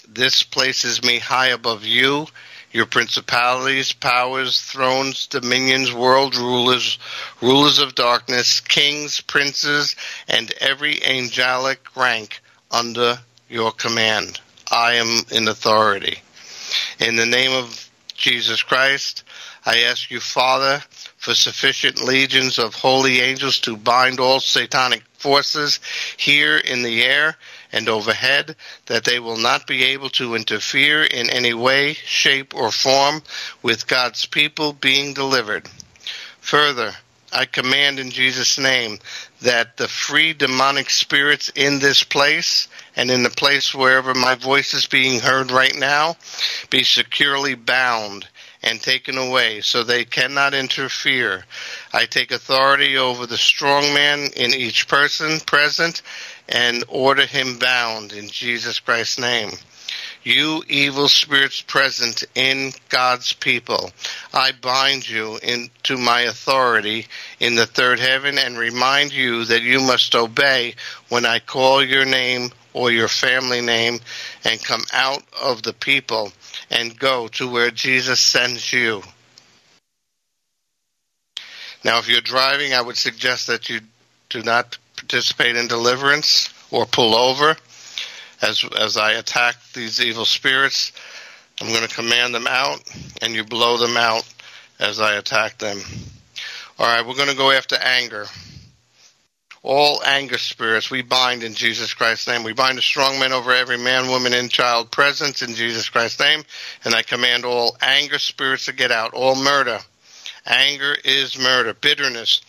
This 0.07 0.43
places 0.43 1.03
me 1.03 1.19
high 1.19 1.47
above 1.47 1.83
you, 1.83 2.27
your 2.71 2.85
principalities, 2.85 3.93
powers, 3.93 4.61
thrones, 4.61 5.27
dominions, 5.27 5.93
world 5.93 6.35
rulers, 6.35 6.99
rulers 7.41 7.79
of 7.79 7.95
darkness, 7.95 8.59
kings, 8.59 9.21
princes, 9.21 9.95
and 10.27 10.53
every 10.59 11.03
angelic 11.03 11.79
rank 11.95 12.41
under 12.71 13.19
your 13.49 13.71
command. 13.71 14.39
I 14.71 14.95
am 14.95 15.23
in 15.31 15.47
authority. 15.47 16.19
In 16.99 17.15
the 17.15 17.25
name 17.25 17.51
of 17.51 17.89
Jesus 18.15 18.61
Christ, 18.61 19.23
I 19.65 19.83
ask 19.83 20.11
you, 20.11 20.19
Father, 20.19 20.83
for 21.17 21.33
sufficient 21.33 22.01
legions 22.01 22.59
of 22.59 22.75
holy 22.75 23.21
angels 23.21 23.59
to 23.61 23.77
bind 23.77 24.19
all 24.19 24.39
satanic 24.39 25.03
forces 25.17 25.79
here 26.17 26.57
in 26.57 26.83
the 26.83 27.03
air 27.03 27.37
and 27.71 27.89
overhead, 27.89 28.55
that 28.85 29.03
they 29.03 29.19
will 29.19 29.37
not 29.37 29.67
be 29.67 29.83
able 29.83 30.09
to 30.09 30.35
interfere 30.35 31.03
in 31.03 31.29
any 31.29 31.53
way, 31.53 31.93
shape, 31.93 32.53
or 32.55 32.71
form 32.71 33.21
with 33.61 33.87
God's 33.87 34.25
people 34.25 34.73
being 34.73 35.13
delivered. 35.13 35.69
Further, 36.41 36.93
I 37.31 37.45
command 37.45 37.99
in 37.99 38.11
Jesus' 38.11 38.57
name 38.57 38.99
that 39.41 39.77
the 39.77 39.89
free 39.89 40.31
demonic 40.31 40.89
spirits 40.89 41.49
in 41.49 41.79
this 41.79 42.01
place 42.03 42.67
and 42.95 43.11
in 43.11 43.23
the 43.23 43.29
place 43.29 43.73
wherever 43.73 44.13
my 44.13 44.35
voice 44.35 44.73
is 44.73 44.85
being 44.85 45.19
heard 45.19 45.51
right 45.51 45.75
now 45.75 46.15
be 46.69 46.83
securely 46.83 47.55
bound 47.55 48.27
and 48.65 48.81
taken 48.81 49.17
away 49.17 49.61
so 49.61 49.83
they 49.83 50.03
cannot 50.03 50.55
interfere. 50.55 51.45
I 51.93 52.05
take 52.05 52.31
authority 52.31 52.97
over 52.97 53.27
the 53.27 53.37
strong 53.37 53.93
man 53.93 54.31
in 54.35 54.53
each 54.53 54.87
person 54.87 55.39
present 55.39 56.01
and 56.49 56.83
order 56.87 57.25
him 57.25 57.59
bound 57.59 58.11
in 58.11 58.27
Jesus 58.27 58.79
Christ's 58.79 59.19
name. 59.19 59.51
You 60.23 60.63
evil 60.67 61.07
spirits 61.07 61.61
present 61.61 62.23
in 62.33 62.73
God's 62.89 63.33
people, 63.33 63.91
I 64.33 64.53
bind 64.53 65.07
you 65.07 65.37
into 65.43 65.97
my 65.97 66.21
authority 66.21 67.05
in 67.39 67.53
the 67.53 67.67
third 67.67 67.99
heaven 67.99 68.39
and 68.39 68.57
remind 68.57 69.13
you 69.13 69.45
that 69.45 69.61
you 69.61 69.81
must 69.81 70.15
obey 70.15 70.73
when 71.09 71.27
I 71.27 71.37
call 71.37 71.83
your 71.83 72.05
name 72.05 72.49
or 72.73 72.91
your 72.91 73.07
family 73.07 73.61
name 73.61 73.99
and 74.43 74.63
come 74.63 74.83
out 74.91 75.21
of 75.39 75.61
the 75.61 75.73
people 75.73 76.33
and 76.69 76.97
go 76.97 77.27
to 77.29 77.49
where 77.49 77.71
Jesus 77.71 78.19
sends 78.19 78.71
you. 78.71 79.03
Now, 81.83 81.99
if 81.99 82.09
you're 82.09 82.21
driving, 82.21 82.73
I 82.73 82.81
would 82.81 82.97
suggest 82.97 83.47
that 83.47 83.69
you 83.69 83.79
do 84.29 84.41
not 84.41 84.77
participate 84.95 85.55
in 85.55 85.67
deliverance 85.67 86.53
or 86.71 86.85
pull 86.85 87.15
over 87.15 87.55
as 88.41 88.65
as 88.79 88.97
I 88.97 89.13
attack 89.13 89.55
these 89.73 90.01
evil 90.01 90.25
spirits. 90.25 90.91
I'm 91.61 91.67
going 91.67 91.87
to 91.87 91.95
command 91.95 92.35
them 92.35 92.47
out, 92.47 92.81
and 93.21 93.33
you 93.33 93.43
blow 93.43 93.77
them 93.77 93.95
out 93.97 94.27
as 94.79 94.99
I 94.99 95.15
attack 95.15 95.57
them. 95.57 95.79
All 96.77 96.85
right, 96.85 97.05
we're 97.05 97.15
going 97.15 97.29
to 97.29 97.37
go 97.37 97.51
after 97.51 97.77
anger. 97.77 98.25
All 99.67 99.99
anger 100.05 100.37
spirits 100.37 100.91
we 100.91 101.01
bind 101.01 101.41
in 101.41 101.55
Jesus 101.55 101.95
Christ's 101.95 102.27
name. 102.27 102.43
We 102.43 102.53
bind 102.53 102.77
a 102.77 102.83
strong 102.83 103.17
man 103.17 103.33
over 103.33 103.51
every 103.51 103.79
man, 103.79 104.09
woman, 104.09 104.31
and 104.31 104.47
child 104.47 104.91
present 104.91 105.41
in 105.41 105.55
Jesus 105.55 105.89
Christ's 105.89 106.19
name. 106.19 106.43
And 106.83 106.93
I 106.93 107.01
command 107.01 107.45
all 107.45 107.75
anger 107.81 108.19
spirits 108.19 108.65
to 108.65 108.73
get 108.73 108.91
out. 108.91 109.15
All 109.15 109.33
murder. 109.33 109.79
Anger 110.45 110.95
is 111.03 111.39
murder. 111.39 111.73
Bitterness 111.73 112.41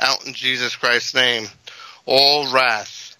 out 0.00 0.26
in 0.26 0.34
Jesus 0.34 0.74
Christ's 0.74 1.14
name. 1.14 1.46
All 2.04 2.52
wrath 2.52 3.16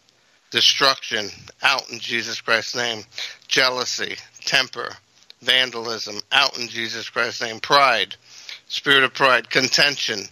destruction 0.50 1.28
out 1.62 1.88
in 1.88 2.00
Jesus 2.00 2.40
Christ's 2.40 2.74
name, 2.74 3.04
jealousy, 3.46 4.16
temper, 4.40 4.90
vandalism 5.42 6.20
out 6.32 6.58
in 6.58 6.66
Jesus 6.66 7.08
Christ's 7.08 7.42
name, 7.42 7.60
pride, 7.60 8.16
spirit 8.66 9.04
of 9.04 9.14
pride, 9.14 9.48
contention, 9.48 10.22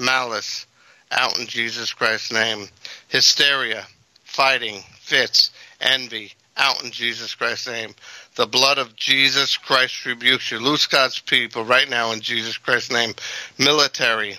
malice 0.00 0.66
out 1.14 1.38
in 1.38 1.46
Jesus 1.46 1.92
Christ's 1.92 2.32
name, 2.32 2.68
hysteria, 3.08 3.86
fighting, 4.24 4.82
fits, 5.00 5.50
envy 5.80 6.32
out 6.56 6.82
in 6.84 6.90
Jesus 6.90 7.34
Christ's 7.34 7.68
name. 7.68 7.94
The 8.36 8.46
blood 8.46 8.78
of 8.78 8.96
Jesus 8.96 9.56
Christ 9.56 10.04
rebukes 10.06 10.50
you. 10.50 10.58
Loose 10.58 10.86
God's 10.86 11.20
people 11.20 11.64
right 11.64 11.88
now 11.88 12.12
in 12.12 12.20
Jesus 12.20 12.58
Christ's 12.58 12.92
name. 12.92 13.14
Military, 13.58 14.36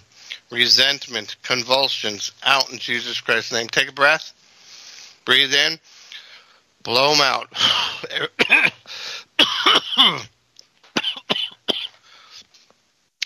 resentment, 0.51 1.35
convulsions 1.43 2.31
out 2.43 2.71
in 2.71 2.77
Jesus 2.77 3.21
Christ's 3.21 3.53
name. 3.53 3.67
Take 3.67 3.89
a 3.89 3.93
breath. 3.93 4.33
Breathe 5.25 5.53
in, 5.53 5.79
blow 6.83 7.13
them 7.13 7.21
out. 7.21 7.47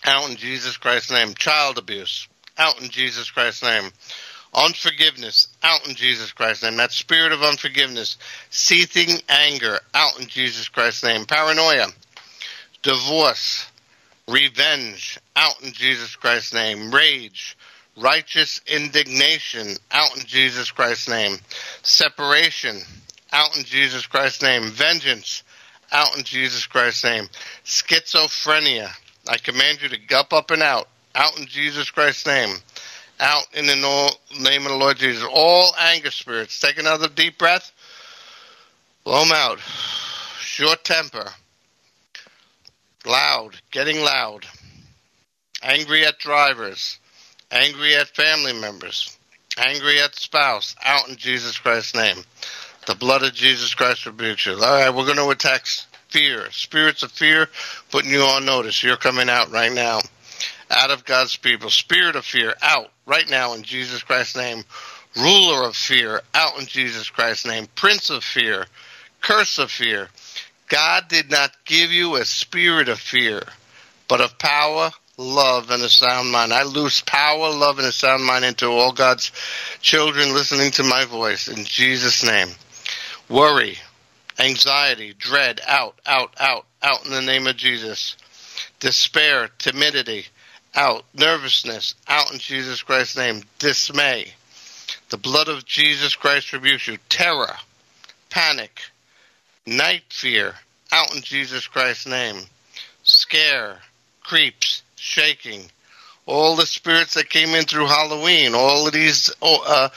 out 0.05 0.29
in 0.29 0.37
Jesus 0.37 0.77
Christ's 0.77 1.11
name. 1.11 1.33
Child 1.33 1.77
abuse, 1.77 2.29
out 2.59 2.81
in 2.81 2.89
Jesus 2.89 3.31
Christ's 3.31 3.63
name. 3.63 3.89
Unforgiveness, 4.53 5.47
out 5.63 5.87
in 5.87 5.95
Jesus 5.95 6.31
Christ's 6.31 6.63
name. 6.63 6.77
That 6.77 6.91
spirit 6.91 7.31
of 7.31 7.41
unforgiveness, 7.43 8.17
seething 8.49 9.21
anger, 9.29 9.79
out 9.93 10.19
in 10.19 10.27
Jesus 10.27 10.67
Christ's 10.69 11.03
name. 11.03 11.25
Paranoia, 11.25 11.87
divorce, 12.81 13.67
revenge, 14.27 15.19
out 15.35 15.61
in 15.63 15.71
Jesus 15.71 16.15
Christ's 16.15 16.53
name. 16.53 16.91
Rage, 16.91 17.57
righteous 17.97 18.61
indignation 18.67 19.75
out 19.91 20.15
in 20.17 20.25
Jesus 20.25 20.71
Christ's 20.71 21.09
name, 21.09 21.37
separation 21.83 22.79
out 23.31 23.55
in 23.57 23.63
Jesus 23.63 24.05
Christ's 24.07 24.41
name, 24.41 24.63
vengeance 24.63 25.43
out 25.91 26.17
in 26.17 26.23
Jesus 26.23 26.65
Christ's 26.65 27.03
name, 27.03 27.27
schizophrenia. 27.65 28.89
I 29.27 29.37
command 29.37 29.81
you 29.81 29.89
to 29.89 29.97
gup 29.97 30.33
up 30.33 30.51
and 30.51 30.63
out, 30.63 30.87
out 31.19 31.37
in 31.37 31.45
Jesus 31.45 31.91
Christ's 31.91 32.25
name, 32.25 32.55
out 33.19 33.45
in 33.53 33.67
the 33.67 33.75
name 34.39 34.65
of 34.65 34.71
the 34.71 34.77
Lord 34.77 34.97
Jesus. 34.97 35.27
All 35.29 35.73
anger 35.77 36.11
spirits, 36.11 36.59
take 36.59 36.79
another 36.79 37.09
deep 37.09 37.37
breath, 37.37 37.73
blow 39.03 39.19
them 39.23 39.33
out. 39.33 39.59
Short 40.39 40.85
temper, 40.85 41.27
loud, 43.05 43.57
getting 43.71 43.99
loud, 43.99 44.45
angry 45.61 46.05
at 46.05 46.19
drivers, 46.19 46.99
angry 47.51 47.95
at 47.95 48.07
family 48.15 48.53
members, 48.53 49.17
angry 49.57 49.99
at 49.99 50.15
spouse, 50.15 50.73
out 50.85 51.09
in 51.09 51.17
Jesus 51.17 51.57
Christ's 51.57 51.95
name. 51.95 52.23
The 52.87 52.95
blood 52.95 53.23
of 53.23 53.33
Jesus 53.33 53.73
Christ 53.73 54.05
rebukes 54.05 54.45
you. 54.45 54.53
All 54.53 54.59
right, 54.59 54.89
we're 54.89 55.05
going 55.05 55.17
to 55.17 55.29
attack 55.29 55.65
fear, 56.07 56.49
spirits 56.51 57.03
of 57.03 57.11
fear, 57.11 57.49
putting 57.91 58.09
you 58.09 58.21
on 58.21 58.45
notice. 58.45 58.81
You're 58.81 58.95
coming 58.95 59.29
out 59.29 59.51
right 59.51 59.71
now. 59.71 59.99
Out 60.69 60.91
of 60.91 61.05
God's 61.05 61.35
people. 61.35 61.69
Spirit 61.69 62.15
of 62.15 62.25
fear, 62.25 62.53
out 62.61 62.91
right 63.05 63.29
now 63.29 63.53
in 63.53 63.63
Jesus 63.63 64.03
Christ's 64.03 64.35
name. 64.35 64.63
Ruler 65.15 65.67
of 65.67 65.75
fear, 65.75 66.21
out 66.33 66.59
in 66.59 66.67
Jesus 66.67 67.09
Christ's 67.09 67.47
name. 67.47 67.67
Prince 67.75 68.09
of 68.09 68.23
fear, 68.23 68.65
curse 69.21 69.57
of 69.57 69.71
fear. 69.71 70.09
God 70.67 71.07
did 71.07 71.31
not 71.31 71.51
give 71.65 71.91
you 71.91 72.15
a 72.15 72.25
spirit 72.25 72.89
of 72.89 72.99
fear, 72.99 73.41
but 74.07 74.21
of 74.21 74.37
power, 74.37 74.91
love 75.17 75.71
and 75.71 75.83
a 75.83 75.89
sound 75.89 76.31
mind. 76.31 76.53
I 76.53 76.63
loose 76.63 77.01
power, 77.01 77.49
love, 77.49 77.79
and 77.79 77.87
a 77.87 77.91
sound 77.91 78.23
mind 78.23 78.45
into 78.45 78.67
all 78.67 78.91
God's 78.91 79.31
children 79.81 80.33
listening 80.33 80.71
to 80.71 80.83
my 80.83 81.05
voice 81.05 81.47
in 81.47 81.65
Jesus' 81.65 82.23
name. 82.23 82.49
Worry, 83.27 83.77
anxiety, 84.39 85.13
dread, 85.17 85.59
out, 85.67 85.99
out, 86.05 86.33
out, 86.39 86.65
out 86.81 87.05
in 87.05 87.11
the 87.11 87.21
name 87.21 87.47
of 87.47 87.57
Jesus. 87.57 88.15
Despair, 88.79 89.49
timidity, 89.57 90.25
out. 90.75 91.05
Nervousness, 91.13 91.95
out 92.07 92.31
in 92.31 92.39
Jesus 92.39 92.81
Christ's 92.81 93.17
name. 93.17 93.43
Dismay. 93.59 94.33
The 95.09 95.17
blood 95.17 95.47
of 95.47 95.65
Jesus 95.65 96.15
Christ 96.15 96.53
rebukes 96.53 96.87
you. 96.87 96.97
Terror, 97.09 97.55
panic, 98.29 98.79
night 99.65 100.03
fear, 100.09 100.55
out 100.91 101.15
in 101.15 101.21
Jesus 101.21 101.67
Christ's 101.67 102.07
name. 102.07 102.41
Scare, 103.03 103.79
creeps, 104.21 104.83
shaking, 104.95 105.71
all 106.25 106.55
the 106.55 106.65
spirits 106.65 107.15
that 107.15 107.29
came 107.29 107.49
in 107.49 107.65
through 107.65 107.87
Halloween, 107.87 108.53
all 108.53 108.85
of 108.85 108.93
these 108.93 109.33
oh, 109.41 109.63
uh, 109.67 109.89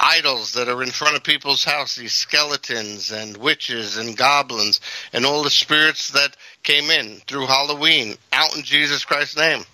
idols 0.00 0.52
that 0.52 0.68
are 0.68 0.82
in 0.82 0.90
front 0.90 1.16
of 1.16 1.24
people's 1.24 1.64
house, 1.64 1.96
these 1.96 2.12
skeletons 2.12 3.10
and 3.10 3.36
witches 3.36 3.96
and 3.96 4.16
goblins, 4.16 4.80
and 5.12 5.24
all 5.24 5.42
the 5.42 5.50
spirits 5.50 6.10
that 6.10 6.36
came 6.62 6.90
in 6.90 7.20
through 7.26 7.46
Halloween, 7.46 8.16
out 8.32 8.54
in 8.56 8.62
Jesus 8.62 9.04
Christ's 9.04 9.36
name, 9.36 9.64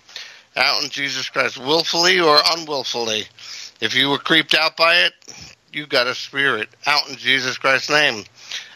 out 0.55 0.83
in 0.83 0.89
Jesus 0.89 1.29
Christ, 1.29 1.57
willfully 1.57 2.19
or 2.19 2.39
unwillfully. 2.51 3.23
If 3.81 3.95
you 3.95 4.09
were 4.09 4.17
creeped 4.17 4.53
out 4.53 4.77
by 4.77 4.95
it, 4.95 5.13
you 5.71 5.87
got 5.87 6.07
a 6.07 6.15
spirit, 6.15 6.69
out 6.85 7.09
in 7.09 7.15
Jesus 7.15 7.57
Christ's 7.57 7.89
name. 7.89 8.23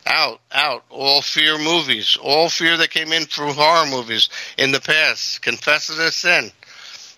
Out, 0.08 0.40
out. 0.52 0.84
All 0.90 1.22
fear 1.22 1.58
movies. 1.58 2.18
All 2.22 2.50
fear 2.50 2.78
that 2.78 2.90
came 2.90 3.12
in 3.12 3.26
through 3.26 3.54
horror 3.54 3.88
movies 3.88 4.30
in 4.58 4.72
the 4.72 4.80
past. 4.80 5.42
Confess 5.42 5.90
it 5.90 6.00
as 6.00 6.16
sin 6.16 6.52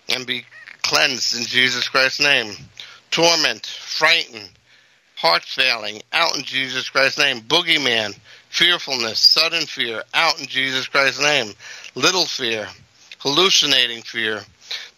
and 0.08 0.26
be 0.26 0.44
cleansed 0.82 1.38
in 1.38 1.44
Jesus 1.44 1.88
Christ's 1.88 2.20
name. 2.20 2.52
Torment, 3.10 3.64
frighten, 3.66 4.42
heart 5.16 5.42
failing, 5.42 6.02
out 6.12 6.36
in 6.36 6.42
Jesus 6.42 6.88
Christ's 6.88 7.18
name. 7.18 7.40
Boogeyman, 7.40 8.18
fearfulness, 8.48 9.20
sudden 9.20 9.66
fear, 9.66 10.02
out 10.12 10.40
in 10.40 10.46
Jesus 10.46 10.88
Christ's 10.88 11.22
name. 11.22 11.52
Little 11.94 12.26
fear, 12.26 12.68
hallucinating 13.20 14.02
fear. 14.02 14.40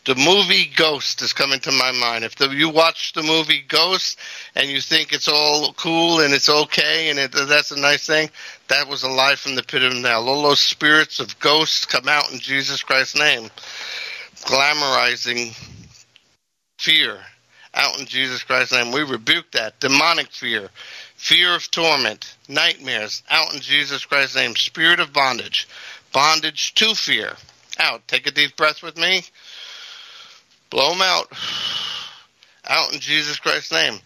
The 0.04 0.14
movie 0.16 0.70
Ghost 0.74 1.22
is 1.22 1.32
coming 1.32 1.61
to 1.61 1.70
my 1.70 1.92
mind. 1.92 2.24
If 2.24 2.35
the, 2.35 2.48
you 2.48 2.68
watch 2.68 3.12
the 3.12 3.22
movie 3.22 3.62
Ghost 3.66 4.18
and 4.56 4.68
you 4.68 4.80
think 4.80 5.12
it's 5.12 5.28
all 5.28 5.72
cool 5.74 6.20
and 6.20 6.35
it's 6.35 6.48
okay 6.48 7.11
and 7.11 7.18
it, 7.18 7.32
that's 7.32 7.70
a 7.70 7.78
nice 7.78 8.06
thing, 8.06 8.28
that 8.68 8.88
was 8.88 9.04
a 9.04 9.08
lie 9.08 9.37
from 9.37 9.54
the 9.54 9.62
pit 9.62 9.82
of 9.85 9.92
hell. 9.92 10.28
All 10.28 10.42
those 10.42 10.61
spirits 10.61 11.20
of 11.20 11.38
ghosts 11.38 11.85
come 11.85 12.08
out 12.08 12.32
in 12.32 12.40
Jesus 12.40 12.82
Christ's 12.82 13.16
name, 13.16 13.48
glamorizing 14.42 15.56
fear 16.78 17.20
out 17.74 17.98
in 18.00 18.06
Jesus 18.06 18.42
Christ's 18.42 18.72
name. 18.72 18.90
We 18.90 19.02
rebuke 19.02 19.52
that 19.52 19.78
demonic 19.78 20.32
fear, 20.32 20.68
fear 21.14 21.54
of 21.54 21.70
torment, 21.70 22.37
nightmares 22.48 23.22
out 23.30 23.54
in 23.54 23.61
Jesus 23.61 24.04
Christ's 24.04 24.35
name. 24.35 24.56
Spirit 24.56 24.98
of 24.98 25.12
bondage, 25.12 25.68
bondage 26.12 26.74
to 26.74 26.94
fear 26.96 27.37
out. 27.78 28.06
Take 28.08 28.26
a 28.26 28.30
deep 28.30 28.56
breath 28.56 28.82
with 28.82 28.96
me. 28.96 29.22
Blow 30.70 30.90
them 30.90 31.02
out. 31.02 31.26
Out 32.68 32.92
in 32.92 33.00
Jesus 33.00 33.38
Christ's 33.38 33.72
name. 33.72 33.98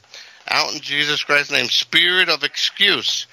Out 0.49 0.75
in 0.75 0.81
Jesus 0.81 1.23
Christ's 1.23 1.53
name. 1.53 1.67
Spirit 1.67 2.29
of 2.29 2.45
excuse, 2.45 3.27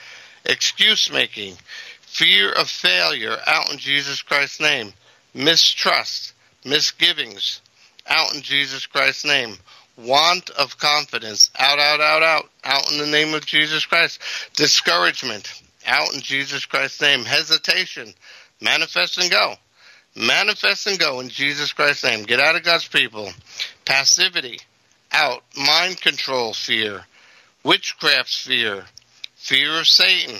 excuse 0.45 1.11
making, 1.11 1.55
fear 2.01 2.51
of 2.51 2.69
failure. 2.69 3.37
Out 3.47 3.71
in 3.71 3.77
Jesus 3.77 4.21
Christ's 4.21 4.59
name. 4.59 4.93
Mistrust, 5.33 6.33
misgivings. 6.65 7.61
Out 8.07 8.35
in 8.35 8.41
Jesus 8.41 8.85
Christ's 8.85 9.25
name. 9.25 9.57
Want 9.97 10.49
of 10.51 10.77
confidence. 10.77 11.49
Out, 11.57 11.79
out, 11.79 12.01
out, 12.01 12.23
out. 12.23 12.49
Out 12.63 12.91
in 12.91 12.97
the 12.97 13.07
name 13.07 13.33
of 13.33 13.45
Jesus 13.45 13.85
Christ. 13.85 14.19
Discouragement. 14.55 15.61
Out 15.85 16.13
in 16.13 16.21
Jesus 16.21 16.65
Christ's 16.65 17.01
name. 17.01 17.25
Hesitation. 17.25 18.13
Manifest 18.59 19.17
and 19.17 19.31
go. 19.31 19.55
Manifest 20.15 20.87
and 20.87 20.99
go 20.99 21.19
in 21.19 21.29
Jesus 21.29 21.73
Christ's 21.73 22.03
name. 22.03 22.23
Get 22.23 22.39
out 22.39 22.55
of 22.55 22.63
God's 22.63 22.87
people. 22.87 23.29
Passivity, 23.85 24.59
out. 25.11 25.43
Mind 25.57 25.99
control, 25.99 26.53
fear. 26.53 27.05
Witchcraft, 27.63 28.35
fear. 28.35 28.85
Fear 29.35 29.79
of 29.79 29.87
Satan. 29.87 30.39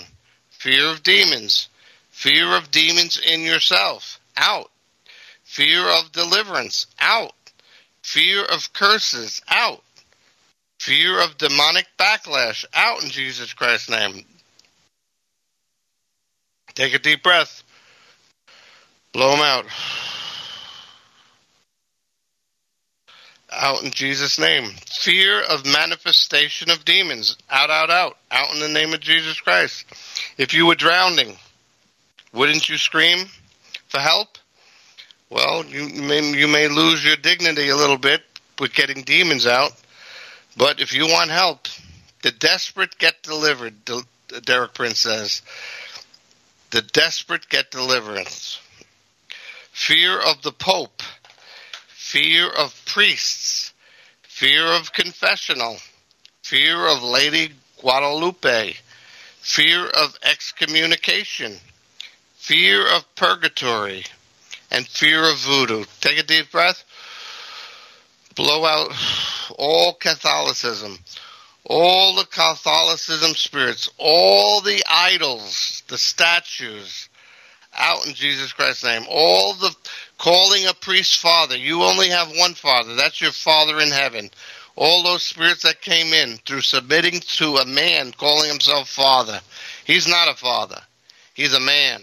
Fear 0.50 0.90
of 0.92 1.02
demons. 1.02 1.68
Fear 2.14 2.56
of 2.56 2.70
demons 2.70 3.18
in 3.18 3.40
yourself, 3.40 4.20
out. 4.36 4.70
Fear 5.42 5.84
of 5.98 6.12
deliverance, 6.12 6.86
out. 7.00 7.34
Fear 8.02 8.44
of 8.44 8.72
curses, 8.72 9.42
out. 9.48 9.82
Fear 10.78 11.20
of 11.20 11.36
demonic 11.36 11.86
backlash, 11.98 12.64
out 12.72 13.02
in 13.02 13.10
Jesus 13.10 13.52
Christ's 13.52 13.90
name. 13.90 14.24
Take 16.74 16.94
a 16.94 17.00
deep 17.00 17.24
breath. 17.24 17.63
Blow 19.14 19.30
them 19.30 19.40
out. 19.40 19.64
Out 23.52 23.84
in 23.84 23.92
Jesus' 23.92 24.40
name. 24.40 24.72
Fear 24.90 25.40
of 25.42 25.64
manifestation 25.64 26.68
of 26.68 26.84
demons. 26.84 27.36
Out, 27.48 27.70
out, 27.70 27.90
out. 27.90 28.18
Out 28.32 28.52
in 28.52 28.60
the 28.60 28.68
name 28.68 28.92
of 28.92 28.98
Jesus 28.98 29.40
Christ. 29.40 29.86
If 30.36 30.52
you 30.52 30.66
were 30.66 30.74
drowning, 30.74 31.36
wouldn't 32.32 32.68
you 32.68 32.76
scream 32.76 33.26
for 33.86 34.00
help? 34.00 34.36
Well, 35.30 35.64
you 35.64 36.02
may, 36.02 36.32
you 36.32 36.48
may 36.48 36.66
lose 36.66 37.04
your 37.04 37.16
dignity 37.16 37.68
a 37.68 37.76
little 37.76 37.98
bit 37.98 38.20
with 38.58 38.74
getting 38.74 39.02
demons 39.02 39.46
out. 39.46 39.72
But 40.56 40.80
if 40.80 40.92
you 40.92 41.06
want 41.06 41.30
help, 41.30 41.68
the 42.22 42.32
desperate 42.32 42.98
get 42.98 43.22
delivered, 43.22 43.74
Derek 44.44 44.74
Prince 44.74 44.98
says. 44.98 45.42
The 46.72 46.82
desperate 46.82 47.48
get 47.48 47.70
deliverance 47.70 48.58
fear 49.74 50.20
of 50.20 50.40
the 50.42 50.52
Pope, 50.52 51.02
fear 51.88 52.48
of 52.48 52.80
priests, 52.86 53.72
fear 54.22 54.64
of 54.64 54.92
confessional, 54.92 55.76
fear 56.42 56.86
of 56.86 57.02
Lady 57.02 57.52
Guadalupe, 57.80 58.76
fear 59.40 59.86
of 59.86 60.16
excommunication, 60.22 61.56
fear 62.36 62.86
of 62.86 63.02
purgatory, 63.16 64.04
and 64.70 64.86
fear 64.86 65.28
of 65.28 65.38
voodoo. 65.40 65.84
Take 66.00 66.18
a 66.18 66.22
deep 66.22 66.52
breath. 66.52 66.84
Blow 68.36 68.64
out 68.64 68.92
all 69.58 69.94
Catholicism, 69.94 70.98
all 71.64 72.14
the 72.14 72.26
Catholicism 72.26 73.34
spirits, 73.34 73.90
all 73.98 74.60
the 74.60 74.82
idols, 74.88 75.82
the 75.88 75.98
statues, 75.98 77.08
out 77.76 78.06
in 78.06 78.14
Jesus 78.14 78.52
Christ's 78.52 78.84
name. 78.84 79.04
All 79.08 79.54
the 79.54 79.74
calling 80.18 80.66
a 80.66 80.74
priest 80.74 81.20
father. 81.20 81.56
You 81.56 81.82
only 81.82 82.08
have 82.08 82.28
one 82.36 82.54
father. 82.54 82.94
That's 82.94 83.20
your 83.20 83.32
father 83.32 83.80
in 83.80 83.90
heaven. 83.90 84.30
All 84.76 85.02
those 85.02 85.22
spirits 85.22 85.62
that 85.62 85.80
came 85.80 86.12
in 86.12 86.38
through 86.38 86.62
submitting 86.62 87.20
to 87.20 87.56
a 87.56 87.66
man 87.66 88.12
calling 88.12 88.48
himself 88.48 88.88
father. 88.88 89.40
He's 89.84 90.08
not 90.08 90.30
a 90.30 90.34
father. 90.34 90.80
He's 91.34 91.54
a 91.54 91.60
man. 91.60 92.02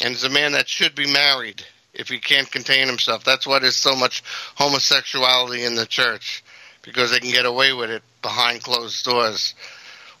And 0.00 0.10
he's 0.10 0.24
a 0.24 0.30
man 0.30 0.52
that 0.52 0.68
should 0.68 0.94
be 0.94 1.12
married 1.12 1.64
if 1.92 2.08
he 2.08 2.18
can't 2.18 2.50
contain 2.50 2.86
himself. 2.86 3.24
That's 3.24 3.46
why 3.46 3.58
there's 3.58 3.76
so 3.76 3.94
much 3.94 4.22
homosexuality 4.56 5.64
in 5.64 5.74
the 5.74 5.86
church. 5.86 6.42
Because 6.82 7.10
they 7.10 7.20
can 7.20 7.30
get 7.30 7.46
away 7.46 7.72
with 7.72 7.90
it 7.90 8.02
behind 8.22 8.62
closed 8.62 9.04
doors. 9.04 9.54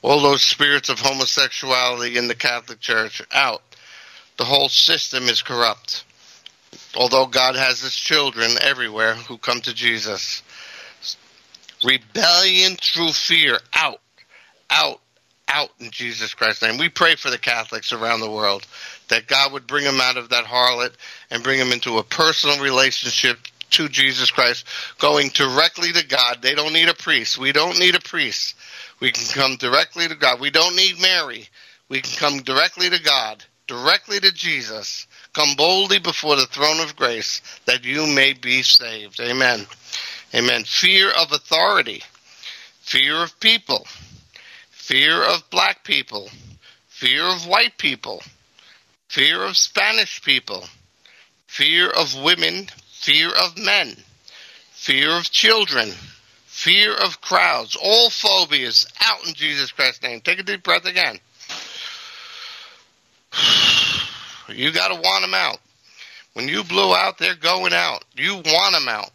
All 0.02 0.20
those 0.20 0.42
spirits 0.42 0.88
of 0.88 1.00
homosexuality 1.00 2.16
in 2.16 2.28
the 2.28 2.34
Catholic 2.34 2.80
Church 2.80 3.22
out 3.32 3.62
the 4.36 4.44
whole 4.44 4.68
system 4.68 5.24
is 5.24 5.42
corrupt. 5.42 6.04
Although 6.96 7.26
God 7.26 7.54
has 7.56 7.80
his 7.80 7.94
children 7.94 8.50
everywhere 8.60 9.14
who 9.14 9.38
come 9.38 9.60
to 9.62 9.74
Jesus. 9.74 10.42
Rebellion 11.84 12.76
through 12.76 13.12
fear, 13.12 13.58
out, 13.74 14.00
out, 14.70 15.00
out 15.48 15.70
in 15.80 15.90
Jesus 15.90 16.34
Christ's 16.34 16.62
name. 16.62 16.78
We 16.78 16.88
pray 16.88 17.16
for 17.16 17.30
the 17.30 17.38
Catholics 17.38 17.92
around 17.92 18.20
the 18.20 18.30
world 18.30 18.66
that 19.08 19.26
God 19.26 19.52
would 19.52 19.66
bring 19.66 19.84
them 19.84 20.00
out 20.00 20.16
of 20.16 20.28
that 20.30 20.44
harlot 20.44 20.94
and 21.30 21.42
bring 21.42 21.58
them 21.58 21.72
into 21.72 21.98
a 21.98 22.04
personal 22.04 22.62
relationship 22.62 23.38
to 23.70 23.88
Jesus 23.88 24.30
Christ, 24.30 24.66
going 24.98 25.30
directly 25.30 25.92
to 25.92 26.06
God. 26.06 26.40
They 26.40 26.54
don't 26.54 26.72
need 26.72 26.88
a 26.88 26.94
priest. 26.94 27.38
We 27.38 27.52
don't 27.52 27.78
need 27.78 27.94
a 27.94 28.00
priest. 28.00 28.54
We 29.00 29.10
can 29.10 29.26
come 29.26 29.56
directly 29.56 30.06
to 30.08 30.14
God. 30.14 30.40
We 30.40 30.50
don't 30.50 30.76
need 30.76 31.00
Mary. 31.00 31.48
We 31.88 32.00
can 32.00 32.16
come 32.16 32.42
directly 32.42 32.90
to 32.90 33.02
God 33.02 33.44
directly 33.66 34.20
to 34.20 34.32
Jesus. 34.32 35.06
Come 35.32 35.54
boldly 35.56 35.98
before 35.98 36.36
the 36.36 36.46
throne 36.46 36.80
of 36.80 36.96
grace 36.96 37.40
that 37.66 37.84
you 37.84 38.06
may 38.06 38.32
be 38.32 38.62
saved. 38.62 39.20
Amen. 39.20 39.66
Amen. 40.34 40.64
Fear 40.64 41.10
of 41.10 41.32
authority, 41.32 42.02
fear 42.80 43.22
of 43.22 43.38
people, 43.40 43.86
fear 44.70 45.22
of 45.22 45.48
black 45.50 45.84
people, 45.84 46.28
fear 46.88 47.24
of 47.24 47.46
white 47.46 47.78
people, 47.78 48.22
fear 49.08 49.42
of 49.42 49.56
Spanish 49.56 50.22
people, 50.22 50.64
fear 51.46 51.90
of 51.90 52.14
women, 52.22 52.68
fear 52.90 53.28
of 53.30 53.58
men, 53.58 53.94
fear 54.70 55.16
of 55.16 55.30
children, 55.30 55.90
fear 56.46 56.94
of 56.94 57.20
crowds, 57.20 57.76
all 57.76 58.08
phobias 58.08 58.86
out 59.00 59.26
in 59.26 59.34
Jesus 59.34 59.70
Christ's 59.70 60.02
name. 60.02 60.20
Take 60.20 60.38
a 60.38 60.42
deep 60.42 60.62
breath 60.62 60.86
again. 60.86 61.18
You 64.54 64.72
got 64.72 64.88
to 64.88 64.94
want 64.94 65.22
them 65.22 65.34
out. 65.34 65.58
When 66.34 66.48
you 66.48 66.64
blew 66.64 66.94
out, 66.94 67.18
they're 67.18 67.34
going 67.34 67.74
out. 67.74 68.04
You 68.16 68.34
want 68.36 68.74
them 68.74 68.88
out. 68.88 69.10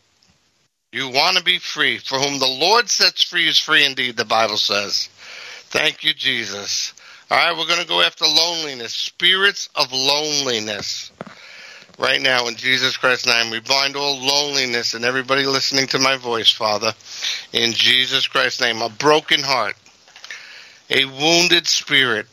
You 0.91 1.09
want 1.09 1.37
to 1.37 1.43
be 1.43 1.57
free. 1.57 1.97
For 1.97 2.17
whom 2.17 2.39
the 2.39 2.47
Lord 2.47 2.89
sets 2.89 3.23
free 3.23 3.47
is 3.47 3.59
free 3.59 3.85
indeed, 3.85 4.17
the 4.17 4.25
Bible 4.25 4.57
says. 4.57 5.09
Thank 5.69 6.03
you, 6.03 6.13
Jesus. 6.13 6.93
All 7.29 7.37
right, 7.37 7.57
we're 7.57 7.67
going 7.67 7.81
to 7.81 7.87
go 7.87 8.01
after 8.01 8.25
loneliness, 8.25 8.93
spirits 8.93 9.67
of 9.75 9.91
loneliness. 9.91 11.11
Right 11.99 12.21
now, 12.21 12.47
in 12.47 12.55
Jesus 12.55 12.95
Christ's 12.95 13.25
name, 13.25 13.49
we 13.49 13.59
bind 13.59 13.95
all 13.95 14.17
loneliness 14.19 14.93
and 14.93 15.03
everybody 15.03 15.45
listening 15.45 15.87
to 15.87 15.99
my 15.99 16.15
voice, 16.15 16.51
Father. 16.51 16.93
In 17.53 17.73
Jesus 17.73 18.27
Christ's 18.27 18.61
name, 18.61 18.81
a 18.81 18.89
broken 18.89 19.41
heart, 19.41 19.75
a 20.89 21.05
wounded 21.05 21.65
spirit, 21.65 22.27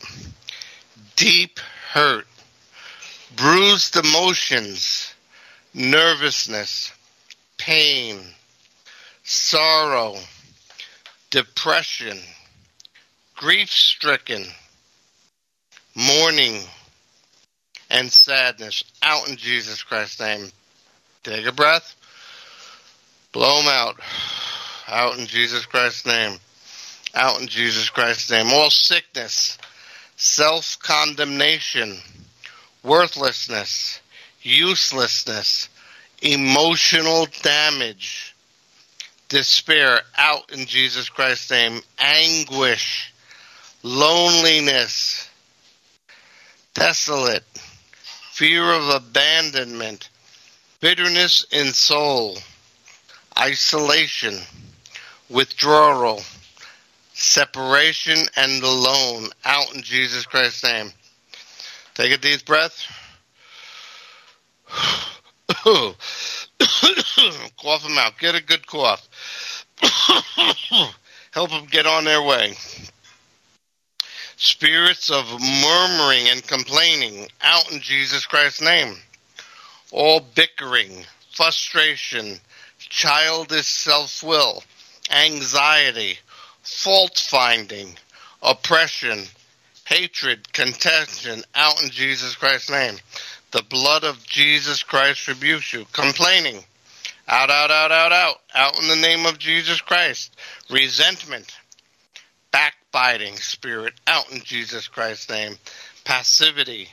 deep 1.15 1.59
hurt, 1.91 2.27
bruised 3.35 3.95
emotions, 3.95 5.13
nervousness, 5.73 6.91
pain, 7.57 8.19
sorrow, 9.23 10.17
depression, 11.31 12.19
grief 13.35 13.69
stricken, 13.69 14.45
mourning, 15.95 16.61
and 17.89 18.11
sadness 18.11 18.83
out 19.03 19.27
in 19.29 19.35
Jesus 19.37 19.83
Christ's 19.83 20.19
name. 20.19 20.49
Take 21.23 21.45
a 21.45 21.51
breath. 21.51 21.95
Blow 23.31 23.57
them 23.57 23.67
out. 23.67 23.99
Out 24.87 25.17
in 25.17 25.25
Jesus 25.25 25.65
Christ's 25.65 26.05
name. 26.05 26.37
Out 27.13 27.41
in 27.41 27.47
Jesus 27.47 27.89
Christ's 27.89 28.29
name. 28.29 28.47
All 28.47 28.69
sickness, 28.69 29.57
self 30.15 30.77
condemnation, 30.79 31.97
worthlessness, 32.85 33.99
uselessness, 34.41 35.69
emotional 36.21 37.27
damage, 37.41 38.35
despair 39.27 40.01
out 40.17 40.51
in 40.53 40.65
Jesus 40.65 41.09
Christ's 41.09 41.49
name, 41.51 41.81
anguish, 41.99 43.13
loneliness, 43.81 45.29
desolate, 46.73 47.43
fear 48.31 48.71
of 48.71 48.89
abandonment, 48.89 50.09
bitterness 50.79 51.45
in 51.51 51.73
soul, 51.73 52.37
isolation, 53.37 54.37
withdrawal, 55.29 56.21
separation, 57.13 58.17
and 58.35 58.61
alone 58.61 59.29
out 59.43 59.73
in 59.73 59.81
Jesus 59.81 60.25
Christ's 60.25 60.63
name. 60.63 60.91
Take 61.95 62.11
a 62.11 62.17
deep 62.17 62.45
breath. 62.45 62.85
cough 67.57 67.83
them 67.83 67.97
out. 67.97 68.19
Get 68.19 68.35
a 68.35 68.43
good 68.43 68.67
cough. 68.67 69.07
Help 71.31 71.49
them 71.49 71.65
get 71.65 71.85
on 71.85 72.03
their 72.03 72.21
way. 72.21 72.53
Spirits 74.35 75.09
of 75.09 75.25
murmuring 75.39 76.27
and 76.27 76.45
complaining 76.45 77.29
out 77.41 77.71
in 77.71 77.79
Jesus 77.79 78.25
Christ's 78.25 78.61
name. 78.61 78.97
All 79.91 80.19
bickering, 80.19 81.05
frustration, 81.33 82.39
childish 82.77 83.67
self 83.67 84.21
will, 84.21 84.63
anxiety, 85.09 86.19
fault 86.61 87.17
finding, 87.17 87.95
oppression, 88.41 89.23
hatred, 89.85 90.51
contention 90.51 91.43
out 91.55 91.81
in 91.81 91.89
Jesus 91.89 92.35
Christ's 92.35 92.69
name. 92.69 92.95
The 93.51 93.63
blood 93.63 94.03
of 94.03 94.25
Jesus 94.25 94.83
Christ 94.83 95.27
rebukes 95.27 95.71
you. 95.71 95.85
Complaining. 95.93 96.63
Out, 97.27 97.49
out, 97.49 97.71
out, 97.71 97.91
out, 97.91 98.11
out. 98.11 98.41
Out 98.53 98.81
in 98.81 98.89
the 98.89 98.95
name 98.95 99.25
of 99.25 99.39
Jesus 99.39 99.79
Christ. 99.79 100.35
Resentment. 100.69 101.55
Backbiting 102.51 103.35
spirit. 103.37 103.93
Out 104.07 104.31
in 104.31 104.41
Jesus 104.41 104.87
Christ's 104.87 105.29
name. 105.29 105.55
Passivity. 106.03 106.89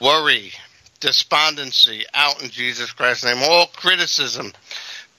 Worry. 0.00 0.52
Despondency. 1.00 2.04
Out 2.14 2.42
in 2.42 2.48
Jesus 2.48 2.92
Christ's 2.92 3.24
name. 3.24 3.38
All 3.42 3.66
criticism. 3.66 4.52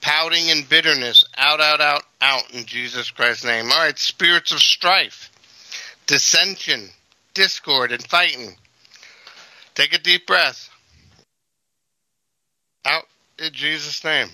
Pouting 0.00 0.50
and 0.50 0.68
bitterness. 0.68 1.24
Out, 1.36 1.60
out, 1.60 1.80
out, 1.80 2.02
out 2.20 2.50
in 2.52 2.64
Jesus 2.64 3.10
Christ's 3.10 3.44
name. 3.44 3.66
All 3.66 3.84
right. 3.84 3.98
Spirits 3.98 4.52
of 4.52 4.60
strife. 4.60 5.30
Dissension. 6.06 6.90
Discord 7.34 7.90
and 7.90 8.02
fighting 8.02 8.56
Take 9.74 9.92
a 9.92 9.98
deep 9.98 10.26
breath. 10.26 10.68
Out 12.84 13.04
in 13.38 13.52
Jesus' 13.52 14.04
name. 14.04 14.28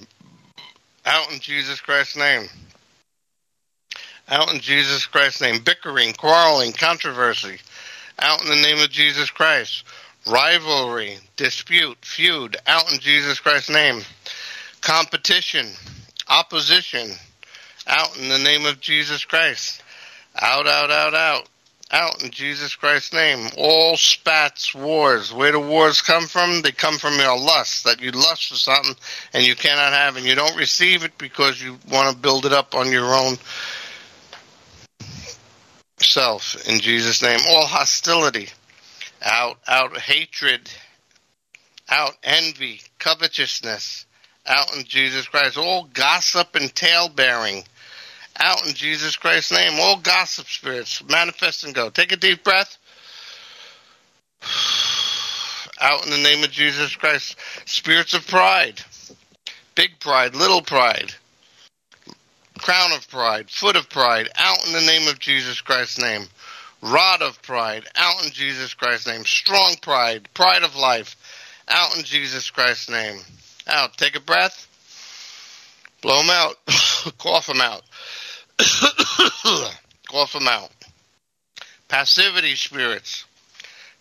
Out 1.07 1.33
in 1.33 1.41
Jesus 1.41 1.81
Christ's 1.81 2.17
name. 2.17 2.47
Out 4.29 4.53
in 4.53 4.61
Jesus 4.61 5.07
Christ's 5.07 5.41
name. 5.41 5.61
Bickering, 5.65 6.13
quarreling, 6.13 6.73
controversy. 6.73 7.59
Out 8.19 8.43
in 8.43 8.49
the 8.49 8.63
name 8.63 8.81
of 8.81 8.91
Jesus 8.91 9.31
Christ. 9.31 9.85
Rivalry, 10.27 11.17
dispute, 11.37 11.97
feud. 12.03 12.57
Out 12.67 12.93
in 12.93 13.01
Jesus 13.01 13.41
Christ's 13.41 13.71
name. 13.71 14.03
Competition, 14.83 15.69
opposition. 16.29 17.13
Out 17.87 18.19
in 18.19 18.29
the 18.29 18.39
name 18.39 18.67
of 18.67 18.81
Jesus 18.81 19.25
Christ. 19.25 19.83
Out, 20.39 20.67
out, 20.67 20.91
out, 20.91 21.15
out 21.15 21.49
out 21.93 22.23
in 22.23 22.31
Jesus 22.31 22.77
Christ's 22.77 23.13
name. 23.13 23.49
All 23.59 23.97
spats, 23.97 24.75
wars. 24.75 25.33
Where 25.33 25.53
do 25.53 25.61
wars 25.61 26.03
come 26.03 26.27
from? 26.27 26.63
They 26.63 26.73
come 26.73 26.99
from 26.99 27.19
your 27.19 27.39
lust, 27.39 27.85
that 27.85 28.01
you 28.01 28.11
lust 28.13 28.49
for 28.49 28.55
something 28.55 28.95
and 29.33 29.45
you 29.45 29.57
cannot 29.57 29.93
have, 29.93 30.17
and 30.17 30.27
you 30.27 30.35
don't 30.35 30.57
receive 30.57 31.05
it 31.05 31.19
because 31.19 31.63
you 31.63 31.79
want 31.91 32.15
to 32.15 32.21
build 32.21 32.47
it 32.47 32.53
up 32.53 32.75
on 32.75 32.93
your 32.93 33.15
own 33.15 33.37
self. 35.99 36.57
In 36.69 36.81
Jesus' 36.81 37.23
name. 37.23 37.41
All 37.49 37.67
hostility, 37.67 38.49
out, 39.23 39.59
out 39.67 39.99
hatred, 39.99 40.71
out 41.89 42.17
envy, 42.23 42.81
covetousness, 42.99 44.07
out 44.47 44.75
in 44.77 44.85
Jesus 44.85 45.27
Christ. 45.27 45.59
All 45.59 45.89
gossip 45.93 46.55
and 46.55 46.75
tale 46.75 47.09
bearing 47.09 47.65
out 48.41 48.67
in 48.67 48.75
Jesus 48.75 49.17
Christ's 49.17 49.53
name. 49.53 49.79
All 49.79 49.99
gossip 49.99 50.47
spirits, 50.47 51.03
manifest 51.09 51.65
and 51.65 51.75
go. 51.75 51.91
Take 51.91 52.13
a 52.13 52.17
deep 52.17 52.43
breath. 52.43 52.77
Out 55.83 56.05
in 56.05 56.11
the 56.11 56.19
name 56.19 56.45
of 56.45 56.51
Jesus 56.51 56.95
Christ. 56.95 57.37
Spirits 57.65 58.13
of 58.13 58.27
pride, 58.27 58.83
big 59.75 59.99
pride, 59.99 60.35
little 60.35 60.61
pride, 60.61 61.15
crown 62.59 62.93
of 62.93 63.09
pride, 63.09 63.49
foot 63.49 63.77
of 63.77 63.89
pride, 63.89 64.29
out 64.37 64.67
in 64.67 64.75
the 64.75 64.83
name 64.83 65.09
of 65.09 65.19
Jesus 65.19 65.63
Christ's 65.63 65.99
name. 65.99 66.27
Rod 66.83 67.23
of 67.23 67.41
pride, 67.41 67.85
out 67.97 68.23
in 68.23 68.31
Jesus 68.31 68.75
Christ's 68.75 69.07
name. 69.07 69.25
Strong 69.25 69.77
pride, 69.81 70.29
pride 70.35 70.65
of 70.65 70.77
life, 70.77 71.17
out 71.69 71.97
in 71.97 72.05
Jesus 72.05 72.51
Christ's 72.51 72.91
name. 72.91 73.21
Out. 73.67 73.97
Take 73.97 74.17
a 74.17 74.21
breath. 74.21 74.67
Blow 76.03 76.21
them 76.21 76.31
out. 76.31 76.57
Cough 77.19 77.47
them 77.47 77.61
out. 77.61 77.83
Cough 80.09 80.33
them 80.33 80.49
out. 80.49 80.71
Passivity 81.89 82.55
spirits. 82.55 83.25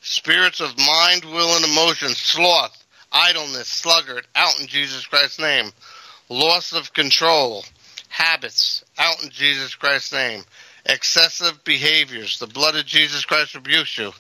Spirits 0.02 0.60
of 0.60 0.78
mind, 0.78 1.26
will, 1.26 1.56
and 1.56 1.65
emotion. 1.65 2.10
Sloth, 2.10 2.84
idleness, 3.12 3.67
sluggard, 3.67 4.26
out 4.36 4.60
in 4.60 4.67
Jesus 4.67 5.06
Christ's 5.06 5.39
name. 5.39 5.72
Loss 6.30 6.74
of 6.74 6.93
control. 6.93 7.63
Habits, 8.10 8.84
out 8.98 9.24
in 9.24 9.30
Jesus 9.30 9.76
Christ's 9.76 10.13
name. 10.13 10.43
Excessive 10.86 11.63
behaviors. 11.63 12.39
The 12.39 12.48
blood 12.48 12.76
of 12.76 12.86
Jesus 12.86 13.26
Christ 13.26 13.56
rebukes 13.56 13.98
you. 13.98 14.12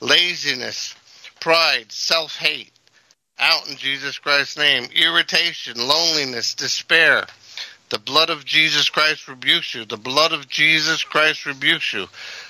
Laziness, 0.00 0.94
pride, 1.40 1.90
self 1.90 2.36
hate, 2.36 2.72
out 3.38 3.68
in 3.68 3.76
Jesus 3.76 4.18
Christ's 4.18 4.58
name. 4.58 4.84
Irritation, 4.94 5.76
loneliness, 5.76 6.54
despair 6.54 7.26
the 7.92 7.98
blood 7.98 8.30
of 8.30 8.46
Jesus 8.46 8.88
Christ 8.88 9.28
rebukes 9.28 9.74
you. 9.74 9.84
The 9.84 9.98
blood 9.98 10.32
of 10.32 10.48
Jesus 10.48 11.04
Christ 11.04 11.44
rebukes 11.44 11.92
you. 11.92 12.06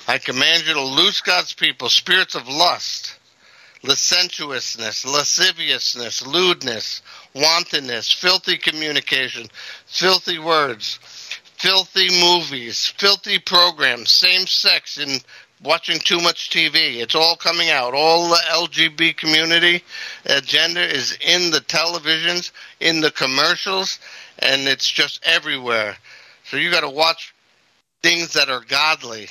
I 0.07 0.19
command 0.19 0.69
you 0.69 0.75
to 0.75 0.81
loose 0.81 1.21
God's 1.21 1.53
people, 1.53 1.89
spirits 1.89 2.37
of 2.37 2.47
lust, 2.47 3.19
licentiousness, 3.83 5.05
lasciviousness, 5.05 6.25
lewdness, 6.25 7.03
wantonness, 7.35 8.13
filthy 8.13 8.57
communication, 8.57 9.49
filthy 9.87 10.39
words, 10.39 11.01
filthy 11.59 12.09
movies, 12.21 12.95
filthy 12.97 13.41
programs, 13.41 14.11
same 14.11 14.47
sex 14.47 14.97
in 14.97 15.19
watching 15.65 15.99
too 15.99 16.21
much 16.21 16.51
TV. 16.51 17.01
It's 17.01 17.17
all 17.17 17.35
coming 17.37 17.71
out. 17.71 17.95
All 17.95 18.29
the 18.29 18.41
LGBT 18.53 19.17
community 19.17 19.83
agenda 20.25 20.83
is 20.83 21.19
in 21.21 21.51
the 21.51 21.61
televisions, 21.61 22.53
in 22.79 23.01
the 23.01 23.11
commercials, 23.11 23.99
and 24.43 24.69
it's 24.69 24.89
just 24.89 25.23
everywhere. 25.25 25.97
So 26.45 26.57
you 26.57 26.71
got 26.71 26.81
to 26.81 26.91
watch 26.91 27.35
things 28.03 28.35
that 28.35 28.49
are 28.49 28.63
godly 28.67 29.29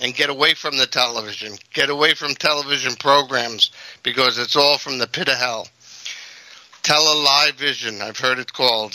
and 0.00 0.14
get 0.14 0.30
away 0.30 0.54
from 0.54 0.76
the 0.76 0.86
television. 0.86 1.52
Get 1.72 1.90
away 1.90 2.14
from 2.14 2.34
television 2.34 2.94
programs 2.94 3.70
because 4.02 4.38
it's 4.38 4.56
all 4.56 4.78
from 4.78 4.98
the 4.98 5.06
pit 5.06 5.28
of 5.28 5.36
hell. 5.36 5.68
Tell 6.82 7.02
a 7.02 7.16
lie 7.22 7.50
vision, 7.56 8.00
I've 8.00 8.18
heard 8.18 8.38
it 8.38 8.52
called. 8.52 8.94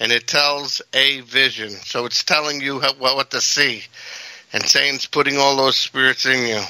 And 0.00 0.12
it 0.12 0.26
tells 0.26 0.82
a 0.92 1.20
vision. 1.22 1.70
So 1.70 2.06
it's 2.06 2.22
telling 2.22 2.60
you 2.60 2.80
what 2.98 3.30
to 3.32 3.40
see. 3.40 3.82
And 4.52 4.62
Satan's 4.64 5.06
putting 5.06 5.38
all 5.38 5.56
those 5.56 5.76
spirits 5.76 6.26
in 6.26 6.46
you 6.46 6.60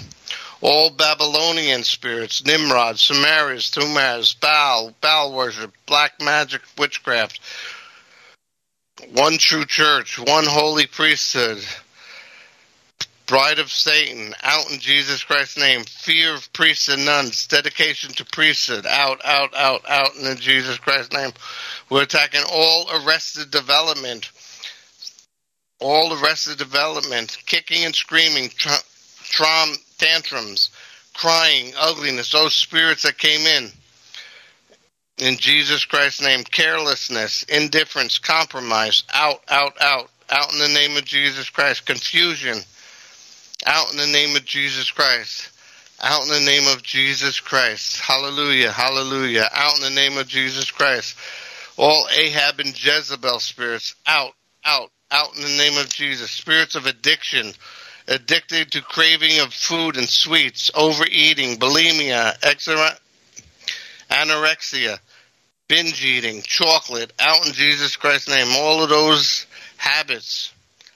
all 0.61 0.91
Babylonian 0.91 1.85
spirits, 1.85 2.45
Nimrod, 2.45 2.99
Semiramis, 2.99 3.71
Tammuz, 3.71 4.35
Baal, 4.35 4.93
Baal 5.01 5.33
worship, 5.33 5.73
black 5.87 6.21
magic, 6.21 6.63
witchcraft, 6.77 7.41
one 9.13 9.39
true 9.39 9.65
church, 9.65 10.19
one 10.19 10.47
holy 10.47 10.87
priesthood, 10.87 11.65
bride 13.27 13.59
of 13.61 13.71
Satan, 13.71 14.35
out 14.43 14.71
in 14.73 14.81
Jesus 14.81 15.23
Christ's 15.23 15.59
name, 15.59 15.85
fear 15.85 16.35
of 16.35 16.53
priests 16.53 16.89
and 16.89 17.05
nuns, 17.05 17.47
dedication 17.47 18.11
to 18.15 18.25
priesthood, 18.25 18.87
out, 18.87 19.21
out, 19.25 19.55
out, 19.55 19.83
out 19.89 20.17
in 20.17 20.37
Jesus 20.39 20.79
Christ's 20.79 21.13
name. 21.13 21.31
We're 21.89 22.03
attacking 22.03 22.43
all 22.51 22.89
arrested 22.91 23.51
development, 23.51 24.31
all 25.79 26.13
arrested 26.21 26.59
development, 26.59 27.37
kicking 27.47 27.85
and 27.85 27.95
screaming, 27.95 28.49
tra- 28.49 28.83
trauma 29.23 29.77
tantrums, 29.99 30.71
crying, 31.15 31.73
ugliness, 31.77 32.33
those 32.33 32.55
spirits 32.55 33.03
that 33.03 33.19
came 33.19 33.41
in. 33.41 33.71
In 35.19 35.37
Jesus 35.37 35.85
Christ's 35.85 36.23
name, 36.23 36.45
carelessness, 36.45 37.43
indifference, 37.45 38.19
compromise, 38.19 39.03
out, 39.13 39.41
out, 39.49 39.75
out, 39.81 40.09
out 40.31 40.53
in 40.53 40.61
the 40.61 40.69
name 40.69 40.97
of 40.97 41.05
Jesus 41.05 41.51
Christ, 41.51 41.87
confusion, 41.87 42.59
out 43.67 43.91
in 43.91 43.97
the 43.97 44.07
name 44.07 44.37
of 44.37 44.45
Jesus 44.45 44.91
Christ. 44.91 45.51
Out 46.01 46.23
in 46.23 46.29
the 46.29 46.49
name 46.49 46.69
of 46.69 46.85
Jesus 46.85 47.41
Christ. 47.41 47.99
Hallelujah. 47.99 48.71
Hallelujah. 48.71 49.49
Out 49.53 49.79
in 49.79 49.83
the 49.83 50.01
name 50.01 50.17
of 50.17 50.29
Jesus 50.29 50.71
Christ. 50.71 51.17
All 51.77 52.07
Ahab 52.13 52.61
and 52.61 52.69
Jezebel 52.69 53.41
spirits 53.41 53.97
out, 54.07 54.33
out, 54.65 54.91
out 55.11 55.35
in 55.35 55.43
the 55.43 55.57
name 55.57 55.77
of 55.77 55.89
Jesus. 55.89 56.31
Spirits 56.31 56.77
of 56.77 56.87
addiction, 56.87 57.53
addicted 58.09 58.73
to 58.73 58.83
craving 58.83 59.41
of 59.41 59.53
food 59.53 59.97
and 59.97 60.09
sweets, 60.09 60.71
overeating, 60.75 61.59
bulimia, 61.59 62.35
anorexia, 64.11 64.99
binge 65.69 66.05
eating, 66.05 66.43
chocolate, 66.43 67.13
out 67.19 67.47
in 67.47 67.53
Jesus 67.53 67.97
Christ's 67.97 68.29
name. 68.29 68.49
All 68.57 68.83
of 68.83 68.89
those 68.89 69.47
habits, 69.77 70.53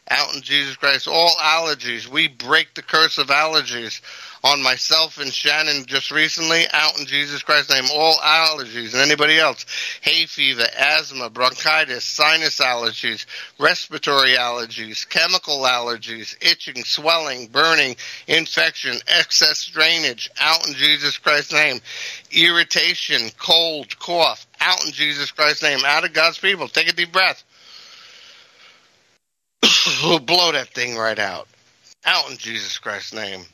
out 0.08 0.34
in 0.34 0.42
Jesus 0.42 0.76
Christ. 0.76 1.06
All 1.06 1.34
allergies, 1.40 2.08
we 2.08 2.28
break 2.28 2.74
the 2.74 2.82
curse 2.82 3.18
of 3.18 3.28
allergies 3.28 4.00
on 4.44 4.62
myself 4.62 5.18
and 5.18 5.32
Shannon 5.32 5.86
just 5.86 6.10
recently 6.10 6.64
out 6.72 6.98
in 6.98 7.06
Jesus 7.06 7.42
Christ's 7.42 7.70
name. 7.70 7.84
All 7.92 8.14
allergies 8.16 8.92
and 8.92 9.02
anybody 9.02 9.38
else. 9.38 9.64
Hay 10.00 10.26
fever, 10.26 10.66
asthma, 10.76 11.30
bronchitis, 11.30 12.04
sinus 12.04 12.58
allergies, 12.58 13.26
respiratory 13.58 14.30
allergies, 14.30 15.08
chemical 15.08 15.60
allergies, 15.60 16.34
itching, 16.40 16.82
swelling, 16.84 17.46
burning, 17.46 17.94
infection, 18.26 18.96
excess 19.06 19.66
drainage 19.66 20.28
out 20.40 20.66
in 20.66 20.74
Jesus 20.74 21.18
Christ's 21.18 21.52
name. 21.52 21.80
Irritation, 22.32 23.30
cold, 23.38 23.96
cough 23.98 24.46
out 24.60 24.84
in 24.84 24.92
Jesus 24.92 25.30
Christ's 25.30 25.62
name. 25.62 25.80
Out 25.84 26.04
of 26.04 26.12
God's 26.12 26.38
people. 26.38 26.68
Take 26.68 26.88
a 26.88 26.92
deep 26.92 27.12
breath. 27.12 27.44
Blow 30.02 30.52
that 30.52 30.68
thing 30.74 30.96
right 30.96 31.18
out. 31.18 31.48
Out 32.04 32.30
in 32.30 32.36
Jesus 32.36 32.78
Christ's 32.78 33.14
name. 33.14 33.44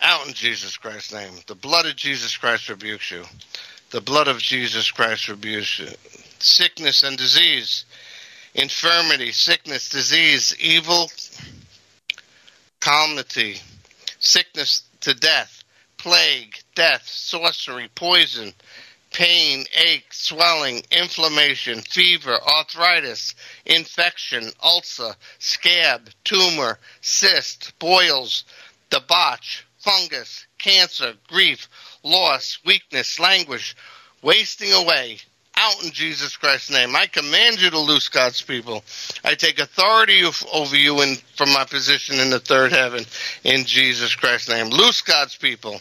Out 0.00 0.26
in 0.26 0.34
Jesus 0.34 0.76
Christ's 0.76 1.12
name. 1.12 1.32
The 1.46 1.54
blood 1.54 1.86
of 1.86 1.96
Jesus 1.96 2.36
Christ 2.36 2.68
rebukes 2.68 3.10
you. 3.10 3.24
The 3.90 4.00
blood 4.00 4.28
of 4.28 4.38
Jesus 4.38 4.90
Christ 4.90 5.28
rebukes 5.28 5.78
you. 5.78 5.88
Sickness 6.38 7.02
and 7.02 7.16
disease, 7.16 7.84
infirmity, 8.54 9.32
sickness, 9.32 9.88
disease, 9.88 10.54
evil, 10.60 11.10
calamity, 12.80 13.56
sickness 14.18 14.82
to 15.00 15.14
death, 15.14 15.64
plague, 15.98 16.56
death, 16.74 17.06
sorcery, 17.06 17.88
poison, 17.94 18.52
pain, 19.12 19.64
ache, 19.86 20.12
swelling, 20.12 20.82
inflammation, 20.90 21.80
fever, 21.80 22.38
arthritis, 22.56 23.34
infection, 23.64 24.50
ulcer, 24.62 25.14
scab, 25.38 26.10
tumor, 26.24 26.78
cyst, 27.00 27.72
boils, 27.78 28.44
debauch, 28.90 29.65
fungus, 29.86 30.46
cancer, 30.58 31.14
grief, 31.28 31.68
loss, 32.02 32.58
weakness, 32.66 33.20
languish, 33.20 33.76
wasting 34.20 34.72
away. 34.72 35.18
Out 35.58 35.82
in 35.82 35.90
Jesus 35.90 36.36
Christ's 36.36 36.70
name. 36.70 36.94
I 36.94 37.06
command 37.06 37.62
you 37.62 37.70
to 37.70 37.78
loose 37.78 38.10
God's 38.10 38.42
people. 38.42 38.84
I 39.24 39.34
take 39.34 39.58
authority 39.58 40.20
over 40.52 40.76
you 40.76 41.14
from 41.34 41.50
my 41.54 41.64
position 41.64 42.18
in 42.18 42.28
the 42.28 42.40
third 42.40 42.72
heaven 42.72 43.06
in 43.42 43.64
Jesus 43.64 44.14
Christ's 44.14 44.50
name. 44.50 44.68
Loose 44.68 45.00
God's 45.00 45.34
people 45.34 45.80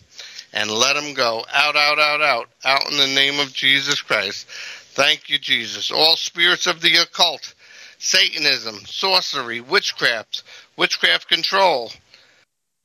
and 0.53 0.71
let 0.71 0.93
them 0.93 1.13
go. 1.13 1.43
Out, 1.53 1.75
out, 1.75 1.99
out, 1.99 2.21
out. 2.21 2.47
Out 2.63 2.89
in 2.89 2.97
the 2.97 3.07
name 3.15 3.41
of 3.41 3.51
Jesus 3.51 4.01
Christ. 4.01 4.47
Thank 4.93 5.29
you, 5.29 5.37
Jesus. 5.37 5.91
All 5.91 6.15
spirits 6.15 6.67
of 6.67 6.79
the 6.79 6.95
occult, 6.95 7.53
Satanism, 7.97 8.75
sorcery, 8.85 9.59
witchcraft, 9.59 10.43
witchcraft 10.77 11.27
control, 11.27 11.91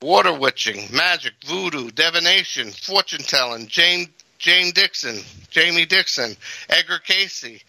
water 0.02 0.32
witching, 0.32 0.88
magic, 0.94 1.34
voodoo, 1.44 1.90
divination, 1.90 2.70
fortune 2.70 3.22
telling, 3.22 3.66
Jane 3.68 4.08
Jane 4.38 4.72
Dixon, 4.72 5.20
Jamie 5.50 5.84
Dixon, 5.84 6.34
Edgar 6.70 6.98
Cayce, 6.98 7.62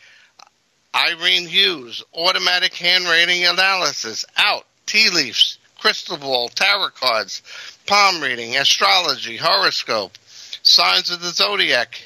Irene 0.96 1.46
Hughes, 1.48 2.02
automatic 2.16 2.74
handwriting 2.74 3.46
analysis, 3.46 4.24
out, 4.38 4.66
tea 4.86 5.10
leaves, 5.10 5.58
crystal 5.78 6.18
ball, 6.18 6.48
tarot 6.48 6.92
cards, 6.92 7.42
palm 7.88 8.22
reading, 8.22 8.56
astrology, 8.56 9.36
horoscope, 9.36 10.18
signs 10.64 11.10
of 11.12 11.20
the 11.22 11.32
zodiac, 11.32 12.00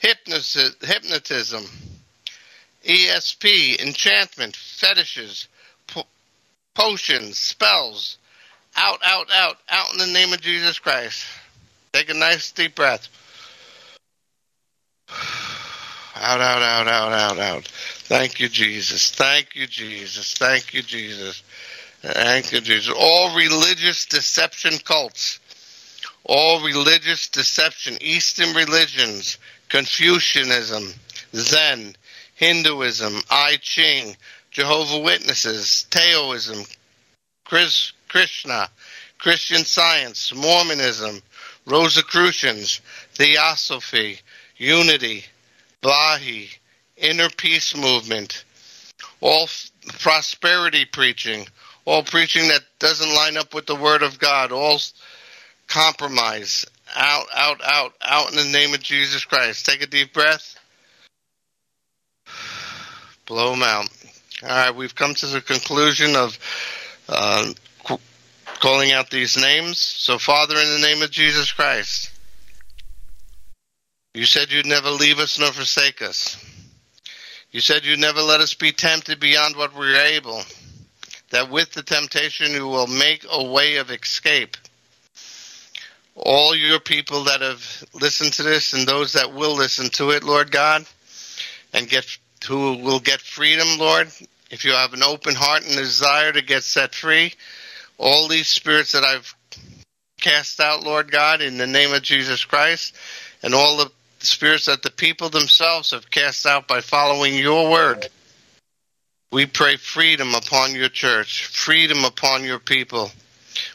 hypnotism, 0.00 1.64
ESP, 2.84 3.80
enchantment, 3.80 4.56
fetishes, 4.56 5.46
po- 5.86 6.06
potions, 6.74 7.38
spells, 7.38 8.18
out, 8.78 9.00
out, 9.04 9.26
out, 9.32 9.56
out 9.68 9.92
in 9.92 9.98
the 9.98 10.06
name 10.06 10.32
of 10.32 10.40
Jesus 10.40 10.78
Christ. 10.78 11.24
Take 11.92 12.10
a 12.10 12.14
nice 12.14 12.52
deep 12.52 12.76
breath. 12.76 13.08
Out, 16.14 16.40
out, 16.40 16.62
out, 16.62 16.86
out, 16.86 17.12
out, 17.12 17.38
out. 17.38 17.64
Thank 17.64 18.40
you, 18.40 18.48
Jesus. 18.48 19.10
Thank 19.10 19.56
you, 19.56 19.66
Jesus. 19.66 20.34
Thank 20.34 20.74
you, 20.74 20.82
Jesus. 20.82 21.42
Thank 22.02 22.52
you, 22.52 22.60
Jesus. 22.60 22.94
All 22.96 23.36
religious 23.36 24.06
deception 24.06 24.78
cults, 24.84 25.40
all 26.24 26.64
religious 26.64 27.28
deception, 27.28 27.98
Eastern 28.00 28.54
religions, 28.54 29.38
Confucianism, 29.68 30.94
Zen, 31.34 31.96
Hinduism, 32.34 33.20
I 33.28 33.58
Ching, 33.60 34.16
Jehovah 34.50 35.00
Witnesses, 35.00 35.86
Taoism, 35.90 36.64
Chris, 37.44 37.92
Krishna, 38.08 38.68
Christian 39.18 39.64
Science, 39.64 40.34
Mormonism, 40.34 41.20
Rosicrucians, 41.66 42.80
Theosophy, 43.14 44.20
Unity, 44.56 45.24
Baha'i, 45.82 46.48
Inner 46.96 47.28
Peace 47.30 47.76
Movement, 47.76 48.44
all 49.20 49.44
f- 49.44 49.70
prosperity 50.00 50.84
preaching, 50.84 51.46
all 51.84 52.02
preaching 52.02 52.48
that 52.48 52.62
doesn't 52.78 53.14
line 53.14 53.36
up 53.36 53.54
with 53.54 53.66
the 53.66 53.76
Word 53.76 54.02
of 54.02 54.18
God, 54.18 54.52
all 54.52 54.78
compromise, 55.68 56.64
out, 56.96 57.26
out, 57.34 57.60
out, 57.64 57.92
out 58.02 58.30
in 58.30 58.36
the 58.36 58.44
name 58.44 58.74
of 58.74 58.80
Jesus 58.80 59.24
Christ. 59.24 59.66
Take 59.66 59.82
a 59.82 59.86
deep 59.86 60.12
breath. 60.12 60.56
Blow 63.26 63.50
them 63.50 63.62
out. 63.62 63.88
All 64.42 64.48
right, 64.48 64.74
we've 64.74 64.94
come 64.94 65.14
to 65.16 65.26
the 65.26 65.40
conclusion 65.40 66.14
of 66.16 66.38
uh, 67.08 67.52
calling 68.58 68.92
out 68.92 69.10
these 69.10 69.36
names. 69.36 69.78
So, 69.78 70.18
Father, 70.18 70.56
in 70.56 70.80
the 70.80 70.86
name 70.86 71.02
of 71.02 71.10
Jesus 71.10 71.52
Christ, 71.52 72.10
you 74.14 74.24
said 74.24 74.52
you'd 74.52 74.66
never 74.66 74.90
leave 74.90 75.18
us 75.18 75.38
nor 75.38 75.52
forsake 75.52 76.02
us. 76.02 76.42
You 77.50 77.60
said 77.60 77.84
you'd 77.84 77.98
never 77.98 78.20
let 78.20 78.40
us 78.40 78.54
be 78.54 78.72
tempted 78.72 79.20
beyond 79.20 79.56
what 79.56 79.76
we're 79.76 79.96
able, 79.96 80.42
that 81.30 81.50
with 81.50 81.72
the 81.72 81.82
temptation 81.82 82.52
you 82.52 82.66
will 82.66 82.86
make 82.86 83.24
a 83.30 83.44
way 83.44 83.76
of 83.76 83.90
escape. 83.90 84.56
All 86.14 86.54
your 86.54 86.80
people 86.80 87.24
that 87.24 87.40
have 87.40 87.84
listened 87.94 88.32
to 88.34 88.42
this 88.42 88.72
and 88.72 88.86
those 88.86 89.12
that 89.12 89.32
will 89.32 89.54
listen 89.54 89.88
to 89.90 90.10
it, 90.10 90.24
Lord 90.24 90.50
God, 90.50 90.84
and 91.72 91.88
get 91.88 92.04
who 92.46 92.76
will 92.78 93.00
get 93.00 93.20
freedom, 93.20 93.78
Lord, 93.78 94.08
if 94.50 94.64
you 94.64 94.72
have 94.72 94.94
an 94.94 95.02
open 95.02 95.34
heart 95.34 95.64
and 95.64 95.74
desire 95.74 96.32
to 96.32 96.42
get 96.42 96.62
set 96.62 96.94
free, 96.94 97.32
all 97.98 98.28
these 98.28 98.48
spirits 98.48 98.92
that 98.92 99.04
I've 99.04 99.34
cast 100.20 100.60
out, 100.60 100.82
Lord 100.82 101.10
God, 101.10 101.42
in 101.42 101.58
the 101.58 101.66
name 101.66 101.92
of 101.92 102.02
Jesus 102.02 102.44
Christ, 102.44 102.94
and 103.42 103.54
all 103.54 103.76
the 103.76 103.90
spirits 104.20 104.66
that 104.66 104.82
the 104.82 104.90
people 104.90 105.28
themselves 105.28 105.90
have 105.90 106.10
cast 106.10 106.46
out 106.46 106.66
by 106.66 106.80
following 106.80 107.34
your 107.34 107.70
word. 107.70 108.08
We 109.30 109.46
pray 109.46 109.76
freedom 109.76 110.34
upon 110.34 110.74
your 110.74 110.88
church, 110.88 111.46
freedom 111.46 112.04
upon 112.04 112.44
your 112.44 112.58
people. 112.58 113.10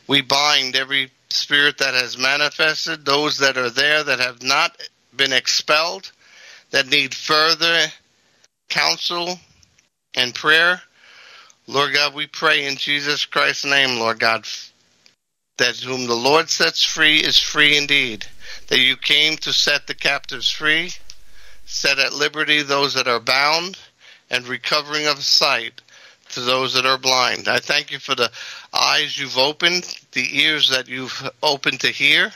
We 0.07 0.21
bind 0.21 0.75
every 0.75 1.11
spirit 1.29 1.77
that 1.77 1.93
has 1.93 2.17
manifested, 2.17 3.05
those 3.05 3.37
that 3.39 3.57
are 3.57 3.69
there 3.69 4.03
that 4.03 4.19
have 4.19 4.41
not 4.41 4.75
been 5.15 5.33
expelled, 5.33 6.11
that 6.71 6.87
need 6.87 7.13
further 7.13 7.87
counsel 8.69 9.39
and 10.15 10.33
prayer. 10.33 10.81
Lord 11.67 11.93
God, 11.93 12.13
we 12.13 12.27
pray 12.27 12.65
in 12.65 12.75
Jesus 12.75 13.25
Christ's 13.25 13.65
name, 13.65 13.99
Lord 13.99 14.19
God, 14.19 14.45
that 15.57 15.77
whom 15.77 16.07
the 16.07 16.13
Lord 16.13 16.49
sets 16.49 16.83
free 16.83 17.19
is 17.19 17.39
free 17.39 17.77
indeed. 17.77 18.25
That 18.67 18.79
you 18.79 18.97
came 18.97 19.37
to 19.37 19.53
set 19.53 19.87
the 19.87 19.93
captives 19.93 20.49
free, 20.49 20.91
set 21.65 21.99
at 21.99 22.13
liberty 22.13 22.61
those 22.61 22.93
that 22.95 23.07
are 23.07 23.19
bound, 23.19 23.77
and 24.29 24.45
recovering 24.47 25.07
of 25.07 25.23
sight 25.23 25.81
to 26.29 26.41
those 26.41 26.73
that 26.73 26.85
are 26.85 26.97
blind. 26.97 27.47
I 27.47 27.59
thank 27.59 27.91
you 27.91 27.99
for 27.99 28.15
the 28.15 28.31
eyes 28.73 29.17
you've 29.17 29.37
opened, 29.37 29.97
the 30.11 30.41
ears 30.41 30.69
that 30.69 30.87
you've 30.87 31.29
opened 31.41 31.79
to 31.81 31.87
hear. 31.87 32.33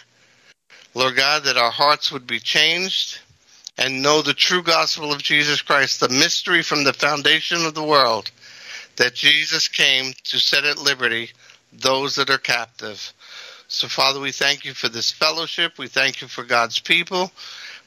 Lord 0.93 1.15
God, 1.15 1.43
that 1.43 1.57
our 1.57 1.71
hearts 1.71 2.11
would 2.11 2.28
be 2.28 2.39
changed 2.39 3.19
and 3.78 4.01
know 4.01 4.21
the 4.21 4.34
true 4.34 4.63
gospel 4.63 5.11
of 5.11 5.21
Jesus 5.21 5.61
Christ, 5.61 5.99
the 5.99 6.09
mystery 6.09 6.63
from 6.63 6.84
the 6.84 6.93
foundation 6.93 7.65
of 7.65 7.73
the 7.73 7.84
world, 7.84 8.32
that 8.98 9.16
Jesus 9.16 9.68
came 9.68 10.14
to 10.26 10.39
set 10.39 10.66
at 10.66 10.78
liberty 10.78 11.32
those 11.74 12.16
that 12.16 12.30
are 12.30 12.38
captive. 12.38 13.14
So, 13.68 13.88
Father, 13.88 14.20
we 14.20 14.32
thank 14.32 14.66
you 14.66 14.74
for 14.74 14.89
this 14.89 15.12
fellowship. 15.12 15.78
We 15.78 15.88
thank 15.88 16.22
you 16.22 16.28
for 16.28 16.43
God's 16.43 16.80
people. 16.80 17.32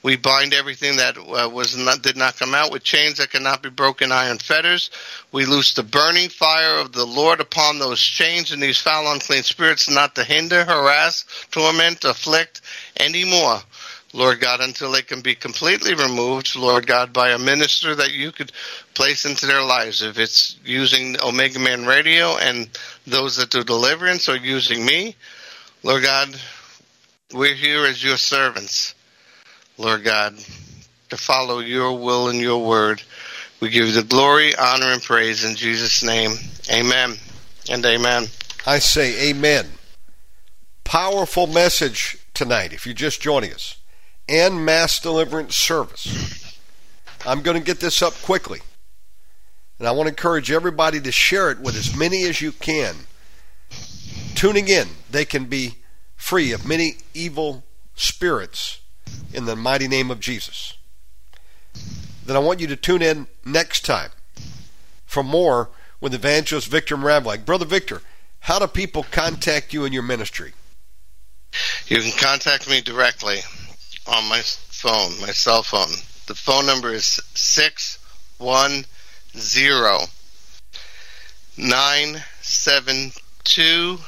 We 0.02 0.16
bind 0.16 0.54
everything 0.54 0.96
that 0.96 1.18
uh, 1.18 1.48
was 1.50 1.76
not, 1.76 2.00
did 2.00 2.16
not 2.16 2.38
come 2.38 2.54
out 2.54 2.72
with 2.72 2.82
chains 2.82 3.18
that 3.18 3.30
cannot 3.30 3.62
be 3.62 3.68
broken, 3.68 4.12
iron 4.12 4.38
fetters. 4.38 4.90
We 5.30 5.44
loose 5.44 5.74
the 5.74 5.82
burning 5.82 6.30
fire 6.30 6.78
of 6.78 6.92
the 6.92 7.04
Lord 7.04 7.40
upon 7.40 7.78
those 7.78 8.00
chains 8.00 8.50
and 8.50 8.62
these 8.62 8.80
foul, 8.80 9.12
unclean 9.12 9.42
spirits, 9.42 9.90
not 9.90 10.14
to 10.14 10.24
hinder, 10.24 10.64
harass, 10.64 11.26
torment, 11.50 12.04
afflict 12.04 12.62
anymore. 12.98 13.60
Lord 14.12 14.40
God, 14.40 14.60
until 14.60 14.90
they 14.90 15.02
can 15.02 15.20
be 15.20 15.34
completely 15.34 15.94
removed, 15.94 16.56
Lord 16.56 16.86
God, 16.86 17.12
by 17.12 17.30
a 17.30 17.38
minister 17.38 17.94
that 17.94 18.12
you 18.12 18.32
could 18.32 18.50
place 18.94 19.24
into 19.24 19.46
their 19.46 19.62
lives. 19.62 20.02
If 20.02 20.18
it's 20.18 20.56
using 20.64 21.16
Omega 21.20 21.60
Man 21.60 21.86
Radio 21.86 22.36
and 22.36 22.68
those 23.06 23.36
that 23.36 23.50
do 23.50 23.62
deliverance 23.62 24.28
or 24.28 24.36
using 24.36 24.84
me, 24.84 25.14
Lord 25.84 26.02
God, 26.02 26.34
we're 27.32 27.54
here 27.54 27.86
as 27.86 28.02
your 28.02 28.16
servants. 28.16 28.94
Lord 29.78 30.04
God, 30.04 30.36
to 31.08 31.16
follow 31.16 31.60
your 31.60 31.98
will 31.98 32.28
and 32.28 32.38
your 32.38 32.62
word. 32.62 33.02
We 33.60 33.70
give 33.70 33.86
you 33.86 33.92
the 33.92 34.02
glory, 34.02 34.54
honor, 34.56 34.92
and 34.92 35.02
praise 35.02 35.44
in 35.44 35.54
Jesus' 35.54 36.02
name. 36.02 36.32
Amen 36.70 37.14
and 37.70 37.84
amen. 37.84 38.26
I 38.66 38.78
say 38.78 39.30
amen. 39.30 39.66
Powerful 40.84 41.46
message 41.46 42.18
tonight, 42.34 42.72
if 42.72 42.84
you're 42.84 42.94
just 42.94 43.22
joining 43.22 43.52
us, 43.52 43.76
and 44.30 44.64
mass 44.64 45.00
deliverance 45.00 45.56
service. 45.56 46.56
I'm 47.26 47.42
going 47.42 47.58
to 47.58 47.62
get 47.62 47.80
this 47.80 48.00
up 48.00 48.14
quickly. 48.22 48.60
And 49.78 49.88
I 49.88 49.92
want 49.92 50.06
to 50.06 50.12
encourage 50.12 50.50
everybody 50.50 51.00
to 51.00 51.10
share 51.10 51.50
it 51.50 51.58
with 51.58 51.74
as 51.74 51.96
many 51.96 52.22
as 52.24 52.40
you 52.40 52.52
can. 52.52 52.94
Tuning 54.34 54.68
in, 54.68 54.88
they 55.10 55.24
can 55.24 55.46
be 55.46 55.76
free 56.16 56.52
of 56.52 56.66
many 56.66 56.98
evil 57.12 57.64
spirits 57.94 58.80
in 59.34 59.46
the 59.46 59.56
mighty 59.56 59.88
name 59.88 60.10
of 60.10 60.20
Jesus. 60.20 60.74
Then 62.24 62.36
I 62.36 62.40
want 62.40 62.60
you 62.60 62.66
to 62.68 62.76
tune 62.76 63.02
in 63.02 63.26
next 63.44 63.84
time 63.84 64.10
for 65.06 65.24
more 65.24 65.70
with 66.00 66.14
evangelist 66.14 66.68
Victor 66.68 66.96
Mravlag. 66.96 67.44
Brother 67.44 67.64
Victor, 67.64 68.02
how 68.40 68.58
do 68.58 68.66
people 68.66 69.04
contact 69.10 69.72
you 69.72 69.84
in 69.84 69.92
your 69.92 70.02
ministry? 70.02 70.52
You 71.86 72.00
can 72.00 72.12
contact 72.12 72.70
me 72.70 72.80
directly 72.80 73.40
on 74.10 74.28
my 74.28 74.42
phone, 74.42 75.18
my 75.20 75.30
cell 75.30 75.62
phone. 75.62 75.92
The 76.26 76.34
phone 76.34 76.66
number 76.66 76.92
is 76.92 77.20
610 77.34 80.10
972 81.56 83.98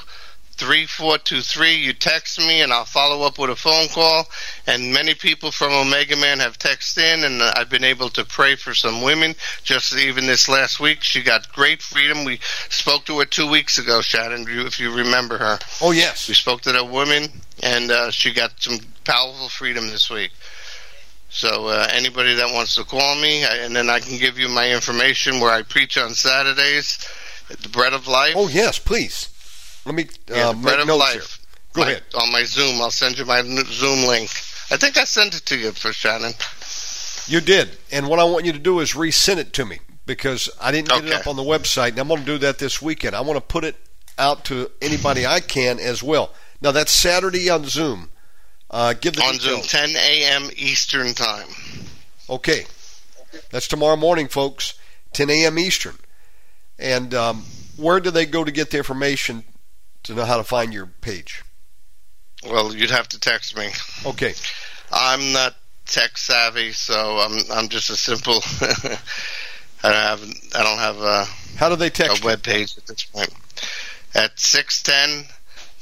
3423. 0.56 1.74
You 1.74 1.92
text 1.92 2.38
me 2.38 2.60
and 2.60 2.72
I'll 2.72 2.84
follow 2.84 3.26
up 3.26 3.36
with 3.38 3.50
a 3.50 3.56
phone 3.56 3.88
call. 3.88 4.28
And 4.66 4.92
many 4.92 5.14
people 5.14 5.50
from 5.50 5.72
Omega 5.72 6.16
Man 6.16 6.38
have 6.38 6.58
texted 6.58 6.98
in 6.98 7.24
and 7.24 7.42
I've 7.42 7.68
been 7.68 7.84
able 7.84 8.08
to 8.10 8.24
pray 8.24 8.54
for 8.54 8.74
some 8.74 9.02
women. 9.02 9.34
Just 9.64 9.94
even 9.94 10.26
this 10.26 10.48
last 10.48 10.80
week, 10.80 11.02
she 11.02 11.22
got 11.22 11.52
great 11.52 11.82
freedom. 11.82 12.24
We 12.24 12.38
spoke 12.68 13.04
to 13.06 13.18
her 13.18 13.24
two 13.24 13.48
weeks 13.48 13.78
ago, 13.78 14.00
Shannon, 14.00 14.46
if 14.48 14.78
you 14.78 14.94
remember 14.94 15.38
her. 15.38 15.58
Oh, 15.80 15.90
yes. 15.90 16.28
We 16.28 16.34
spoke 16.34 16.60
to 16.62 16.72
that 16.72 16.88
woman 16.88 17.24
and 17.62 17.90
uh, 17.90 18.10
she 18.10 18.32
got 18.32 18.52
some 18.60 18.78
powerful 19.04 19.48
freedom 19.48 19.88
this 19.88 20.10
week. 20.10 20.30
So 21.28 21.68
uh, 21.68 21.88
anybody 21.90 22.34
that 22.34 22.52
wants 22.52 22.74
to 22.74 22.84
call 22.84 23.18
me, 23.18 23.42
and 23.42 23.74
then 23.74 23.88
I 23.88 24.00
can 24.00 24.18
give 24.18 24.38
you 24.38 24.50
my 24.50 24.70
information 24.70 25.40
where 25.40 25.50
I 25.50 25.62
preach 25.62 25.96
on 25.96 26.10
Saturdays 26.10 26.98
the 27.60 27.68
bread 27.68 27.92
of 27.92 28.06
life. 28.06 28.34
Oh 28.36 28.48
yes, 28.48 28.78
please. 28.78 29.28
Let 29.84 29.94
me 29.94 30.04
uh, 30.30 30.34
yeah, 30.34 30.52
bread 30.52 30.80
of 30.80 30.88
life. 30.88 31.12
Here. 31.12 31.74
Go 31.74 31.80
my, 31.82 31.90
ahead 31.90 32.02
on 32.14 32.32
my 32.32 32.42
Zoom. 32.44 32.80
I'll 32.80 32.90
send 32.90 33.18
you 33.18 33.24
my 33.24 33.42
Zoom 33.42 34.06
link. 34.06 34.30
I 34.72 34.78
think 34.78 34.96
I 34.96 35.04
sent 35.04 35.36
it 35.36 35.44
to 35.46 35.58
you 35.58 35.72
for 35.72 35.92
Shannon. 35.92 36.32
You 37.26 37.40
did, 37.42 37.76
and 37.92 38.08
what 38.08 38.18
I 38.18 38.24
want 38.24 38.46
you 38.46 38.52
to 38.52 38.58
do 38.58 38.80
is 38.80 38.94
resend 38.94 39.36
it 39.36 39.52
to 39.52 39.66
me 39.66 39.80
because 40.06 40.48
I 40.60 40.72
didn't 40.72 40.88
get 40.88 41.04
okay. 41.04 41.08
it 41.08 41.12
up 41.12 41.26
on 41.26 41.36
the 41.36 41.42
website, 41.42 41.90
and 41.90 41.98
I'm 41.98 42.08
going 42.08 42.20
to 42.20 42.26
do 42.26 42.38
that 42.38 42.58
this 42.58 42.80
weekend. 42.80 43.14
I 43.14 43.20
want 43.20 43.36
to 43.36 43.42
put 43.42 43.64
it 43.64 43.76
out 44.18 44.46
to 44.46 44.70
anybody 44.80 45.26
I 45.26 45.40
can 45.40 45.78
as 45.78 46.02
well. 46.02 46.32
Now 46.62 46.72
that's 46.72 46.90
Saturday 46.90 47.50
on 47.50 47.66
Zoom. 47.66 48.08
Uh, 48.70 48.94
give 48.94 49.14
the 49.14 49.22
on 49.22 49.34
details. 49.34 49.68
Zoom, 49.68 49.90
10 49.92 49.96
a.m. 49.96 50.50
Eastern 50.56 51.12
time. 51.12 51.48
Okay, 52.30 52.64
that's 53.50 53.68
tomorrow 53.68 53.96
morning, 53.96 54.26
folks. 54.26 54.74
10 55.12 55.28
a.m. 55.28 55.58
Eastern. 55.58 55.96
And 56.78 57.12
um, 57.12 57.44
where 57.76 58.00
do 58.00 58.10
they 58.10 58.24
go 58.24 58.42
to 58.42 58.50
get 58.50 58.70
the 58.70 58.78
information 58.78 59.44
to 60.04 60.14
know 60.14 60.24
how 60.24 60.38
to 60.38 60.44
find 60.44 60.72
your 60.72 60.86
page? 60.86 61.44
Well, 62.44 62.74
you'd 62.74 62.90
have 62.90 63.08
to 63.08 63.20
text 63.20 63.56
me. 63.56 63.68
Okay. 64.04 64.34
I'm 64.92 65.32
not 65.32 65.56
tech 65.86 66.16
savvy, 66.18 66.72
so 66.72 67.18
I'm 67.18 67.38
I'm 67.52 67.68
just 67.68 67.90
a 67.90 67.96
simple. 67.96 68.40
I 69.84 69.90
don't 69.90 69.94
have 69.94 70.34
I 70.54 70.62
don't 70.62 70.78
have 70.78 70.98
a. 71.00 71.24
How 71.56 71.68
do 71.68 71.76
they 71.76 71.90
text? 71.90 72.22
A 72.22 72.26
web 72.26 72.42
page 72.42 72.76
at 72.76 72.86
this 72.86 73.04
point. 73.04 73.32
At 74.14 74.38
610 74.38 75.28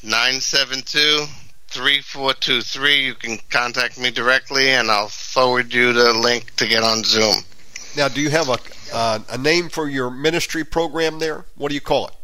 972 0.02 1.26
3423. 1.68 3.04
You 3.04 3.14
can 3.14 3.38
contact 3.50 3.98
me 3.98 4.10
directly, 4.10 4.70
and 4.70 4.90
I'll 4.90 5.08
forward 5.08 5.72
you 5.72 5.92
the 5.92 6.12
link 6.14 6.54
to 6.56 6.66
get 6.66 6.82
on 6.82 7.04
Zoom. 7.04 7.36
Now, 7.96 8.08
do 8.08 8.20
you 8.20 8.30
have 8.30 8.48
a 8.48 8.58
uh, 8.92 9.18
a 9.28 9.38
name 9.38 9.68
for 9.68 9.88
your 9.88 10.10
ministry 10.10 10.64
program 10.64 11.18
there? 11.18 11.44
What 11.56 11.68
do 11.68 11.74
you 11.74 11.80
call 11.80 12.08
it? 12.08 12.14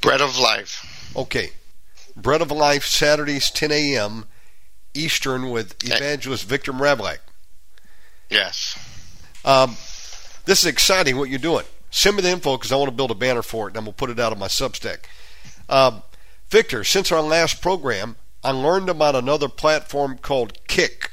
Bread 0.00 0.20
of 0.20 0.38
Life. 0.38 1.12
Okay. 1.16 1.50
Bread 2.16 2.42
of 2.42 2.50
Life, 2.50 2.84
Saturdays, 2.84 3.50
10 3.50 3.72
a.m. 3.72 4.26
Eastern 4.96 5.50
with 5.50 5.76
Evangelist 5.84 6.44
Victor 6.44 6.72
Mravlag. 6.72 7.18
Yes. 8.30 8.76
Um, 9.44 9.76
this 10.46 10.60
is 10.60 10.66
exciting 10.66 11.16
what 11.16 11.28
you're 11.28 11.38
doing. 11.38 11.64
Send 11.90 12.16
me 12.16 12.22
the 12.22 12.30
info 12.30 12.56
because 12.56 12.72
I 12.72 12.76
want 12.76 12.88
to 12.88 12.96
build 12.96 13.10
a 13.10 13.14
banner 13.14 13.42
for 13.42 13.68
it 13.68 13.70
and 13.70 13.78
I'm 13.78 13.84
going 13.84 13.94
to 13.94 13.98
put 13.98 14.10
it 14.10 14.18
out 14.18 14.32
on 14.32 14.38
my 14.38 14.48
Substack. 14.48 15.04
Um, 15.68 16.02
Victor, 16.48 16.84
since 16.84 17.12
our 17.12 17.22
last 17.22 17.62
program, 17.62 18.16
I 18.42 18.50
learned 18.50 18.88
about 18.88 19.14
another 19.14 19.48
platform 19.48 20.18
called 20.18 20.58
Kick. 20.66 21.12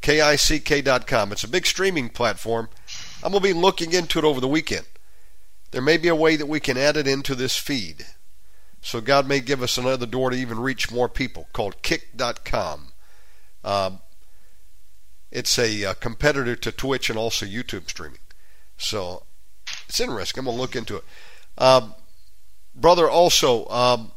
K 0.00 0.20
I 0.20 0.36
C 0.36 0.60
K 0.60 0.82
dot 0.82 1.06
com. 1.06 1.32
It's 1.32 1.44
a 1.44 1.48
big 1.48 1.64
streaming 1.64 2.10
platform. 2.10 2.68
I'm 3.22 3.32
going 3.32 3.42
to 3.42 3.48
be 3.48 3.54
looking 3.54 3.92
into 3.92 4.18
it 4.18 4.24
over 4.24 4.38
the 4.38 4.46
weekend. 4.46 4.86
There 5.70 5.80
may 5.80 5.96
be 5.96 6.08
a 6.08 6.14
way 6.14 6.36
that 6.36 6.46
we 6.46 6.60
can 6.60 6.76
add 6.76 6.98
it 6.98 7.08
into 7.08 7.34
this 7.34 7.56
feed. 7.56 8.04
So 8.84 9.00
God 9.00 9.26
may 9.26 9.40
give 9.40 9.62
us 9.62 9.78
another 9.78 10.04
door 10.04 10.28
to 10.28 10.36
even 10.36 10.60
reach 10.60 10.92
more 10.92 11.08
people 11.08 11.48
called 11.54 11.80
Kick.com. 11.80 12.88
Um, 13.64 14.00
it's 15.32 15.58
a, 15.58 15.82
a, 15.82 15.90
uh, 15.90 15.94
competitor 15.94 16.54
to 16.54 16.70
Twitch 16.70 17.08
and 17.08 17.18
also 17.18 17.46
YouTube 17.46 17.88
streaming. 17.88 18.18
So 18.76 19.22
it's 19.88 19.98
interesting. 20.00 20.40
I'm 20.40 20.44
going 20.44 20.58
to 20.58 20.60
look 20.60 20.76
into 20.76 20.96
it. 20.96 21.04
Um, 21.56 21.94
brother, 22.76 23.08
also, 23.08 23.66
um, 23.68 24.12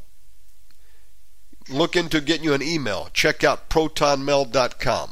look 1.70 1.96
into 1.96 2.20
getting 2.20 2.44
you 2.44 2.54
an 2.54 2.62
email. 2.62 3.08
Check 3.14 3.46
out 3.46 3.70
protonmail.com. 3.70 5.12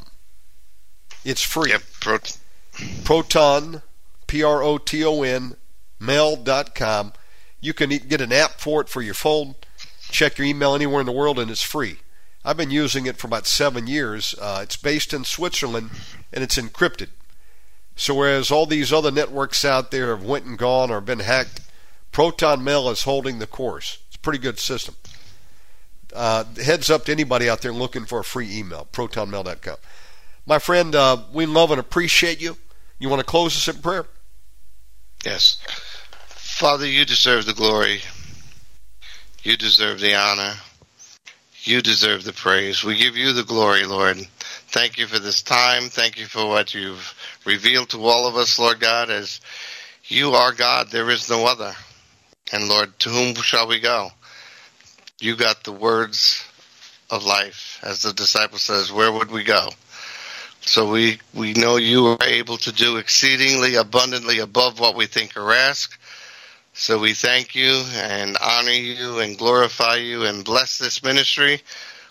It's 1.24 1.42
free. 1.42 1.70
Yep, 1.70 1.82
Prot- 2.00 2.38
Proton, 3.04 3.80
P 4.26 4.42
R 4.42 4.62
O 4.62 4.76
T 4.76 5.02
O 5.02 5.22
N, 5.22 5.56
mail.com. 5.98 7.14
You 7.66 7.74
can 7.74 7.90
get 7.90 8.20
an 8.20 8.32
app 8.32 8.60
for 8.60 8.80
it 8.80 8.88
for 8.88 9.02
your 9.02 9.12
phone. 9.12 9.56
Check 10.08 10.38
your 10.38 10.46
email 10.46 10.76
anywhere 10.76 11.00
in 11.00 11.06
the 11.06 11.10
world, 11.10 11.36
and 11.40 11.50
it's 11.50 11.62
free. 11.62 11.98
I've 12.44 12.56
been 12.56 12.70
using 12.70 13.06
it 13.06 13.16
for 13.16 13.26
about 13.26 13.44
seven 13.44 13.88
years. 13.88 14.36
Uh, 14.40 14.60
it's 14.62 14.76
based 14.76 15.12
in 15.12 15.24
Switzerland, 15.24 15.90
and 16.32 16.44
it's 16.44 16.56
encrypted. 16.56 17.08
So 17.96 18.14
whereas 18.14 18.52
all 18.52 18.66
these 18.66 18.92
other 18.92 19.10
networks 19.10 19.64
out 19.64 19.90
there 19.90 20.14
have 20.14 20.24
went 20.24 20.44
and 20.44 20.56
gone 20.56 20.92
or 20.92 21.00
been 21.00 21.18
hacked, 21.18 21.62
Proton 22.12 22.62
Mail 22.62 22.88
is 22.88 23.02
holding 23.02 23.40
the 23.40 23.48
course. 23.48 23.98
It's 24.06 24.16
a 24.16 24.20
pretty 24.20 24.38
good 24.38 24.60
system. 24.60 24.94
Uh, 26.14 26.44
heads 26.62 26.88
up 26.88 27.06
to 27.06 27.12
anybody 27.12 27.48
out 27.48 27.62
there 27.62 27.72
looking 27.72 28.06
for 28.06 28.20
a 28.20 28.24
free 28.24 28.56
email, 28.56 28.86
protonmail.com. 28.92 29.76
My 30.46 30.60
friend, 30.60 30.94
uh, 30.94 31.24
we 31.32 31.46
love 31.46 31.72
and 31.72 31.80
appreciate 31.80 32.40
you. 32.40 32.58
You 33.00 33.08
want 33.08 33.18
to 33.18 33.26
close 33.26 33.56
us 33.56 33.74
in 33.74 33.82
prayer? 33.82 34.06
Yes. 35.24 35.58
Father, 36.56 36.86
you 36.86 37.04
deserve 37.04 37.44
the 37.44 37.52
glory. 37.52 38.00
You 39.42 39.58
deserve 39.58 40.00
the 40.00 40.14
honor. 40.14 40.54
You 41.64 41.82
deserve 41.82 42.24
the 42.24 42.32
praise. 42.32 42.82
We 42.82 42.96
give 42.96 43.14
you 43.14 43.34
the 43.34 43.44
glory, 43.44 43.84
Lord. 43.84 44.16
Thank 44.68 44.96
you 44.96 45.06
for 45.06 45.18
this 45.18 45.42
time. 45.42 45.90
Thank 45.90 46.18
you 46.18 46.24
for 46.24 46.48
what 46.48 46.72
you've 46.72 47.14
revealed 47.44 47.90
to 47.90 48.02
all 48.06 48.26
of 48.26 48.36
us, 48.36 48.58
Lord 48.58 48.80
God, 48.80 49.10
as 49.10 49.42
you 50.06 50.30
are 50.30 50.54
God. 50.54 50.88
There 50.88 51.10
is 51.10 51.28
no 51.28 51.44
other. 51.46 51.74
And 52.50 52.70
Lord, 52.70 52.98
to 53.00 53.10
whom 53.10 53.34
shall 53.34 53.68
we 53.68 53.78
go? 53.78 54.08
You 55.20 55.36
got 55.36 55.62
the 55.62 55.72
words 55.72 56.42
of 57.10 57.22
life. 57.22 57.80
As 57.82 58.00
the 58.00 58.14
disciple 58.14 58.56
says, 58.56 58.90
where 58.90 59.12
would 59.12 59.30
we 59.30 59.44
go? 59.44 59.68
So 60.62 60.90
we, 60.90 61.18
we 61.34 61.52
know 61.52 61.76
you 61.76 62.06
are 62.06 62.24
able 62.24 62.56
to 62.56 62.72
do 62.72 62.96
exceedingly 62.96 63.74
abundantly 63.74 64.38
above 64.38 64.80
what 64.80 64.96
we 64.96 65.04
think 65.04 65.36
or 65.36 65.52
ask. 65.52 65.98
So 66.78 66.98
we 66.98 67.14
thank 67.14 67.54
you 67.54 67.84
and 67.94 68.36
honor 68.36 68.70
you 68.70 69.20
and 69.20 69.38
glorify 69.38 69.96
you 69.96 70.24
and 70.24 70.44
bless 70.44 70.76
this 70.76 71.02
ministry, 71.02 71.62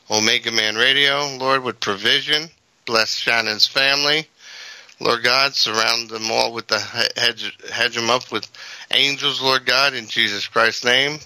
Omega 0.10 0.52
Man 0.52 0.76
Radio, 0.76 1.38
Lord, 1.38 1.64
with 1.64 1.80
provision. 1.80 2.50
Bless 2.88 3.14
Shannon's 3.14 3.68
family. 3.68 4.28
Lord 5.00 5.24
God, 5.24 5.54
surround 5.54 6.10
them 6.10 6.32
all 6.32 6.52
with 6.52 6.66
the 6.68 6.80
hedge, 6.80 7.56
hedge 7.72 7.94
them 7.94 8.10
up 8.10 8.32
with 8.32 8.52
angels, 8.90 9.40
Lord 9.40 9.68
God, 9.68 9.94
in 9.94 10.08
Jesus 10.08 10.48
Christ's 10.48 10.84
name. 10.84 11.20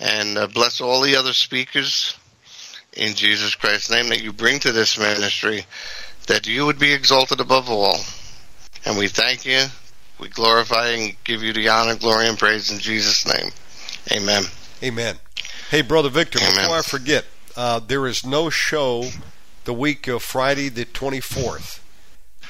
And 0.00 0.36
uh, 0.36 0.48
bless 0.48 0.80
all 0.80 1.02
the 1.02 1.14
other 1.14 1.34
speakers 1.34 2.16
in 2.94 3.14
Jesus 3.14 3.54
Christ's 3.54 3.92
name 3.92 4.08
that 4.08 4.24
you 4.24 4.32
bring 4.32 4.58
to 4.58 4.72
this 4.72 4.98
ministry 4.98 5.64
that 6.26 6.48
you 6.48 6.66
would 6.66 6.80
be 6.80 6.92
exalted 6.92 7.38
above 7.38 7.70
all. 7.70 8.00
And 8.84 8.98
we 8.98 9.06
thank 9.06 9.46
you, 9.46 9.66
we 10.18 10.28
glorify 10.28 10.88
and 10.88 11.16
give 11.24 11.42
you 11.42 11.52
the 11.52 11.68
honor, 11.68 11.96
glory, 11.96 12.28
and 12.28 12.38
praise 12.38 12.70
in 12.70 12.78
Jesus' 12.78 13.26
name. 13.26 13.50
Amen. 14.12 14.44
Amen. 14.82 15.16
Hey, 15.70 15.82
Brother 15.82 16.08
Victor, 16.08 16.38
Amen. 16.38 16.54
before 16.54 16.78
I 16.78 16.82
forget, 16.82 17.24
uh, 17.56 17.80
there 17.80 18.06
is 18.06 18.24
no 18.24 18.50
show 18.50 19.10
the 19.64 19.74
week 19.74 20.06
of 20.08 20.22
Friday 20.22 20.68
the 20.68 20.84
24th. 20.84 21.80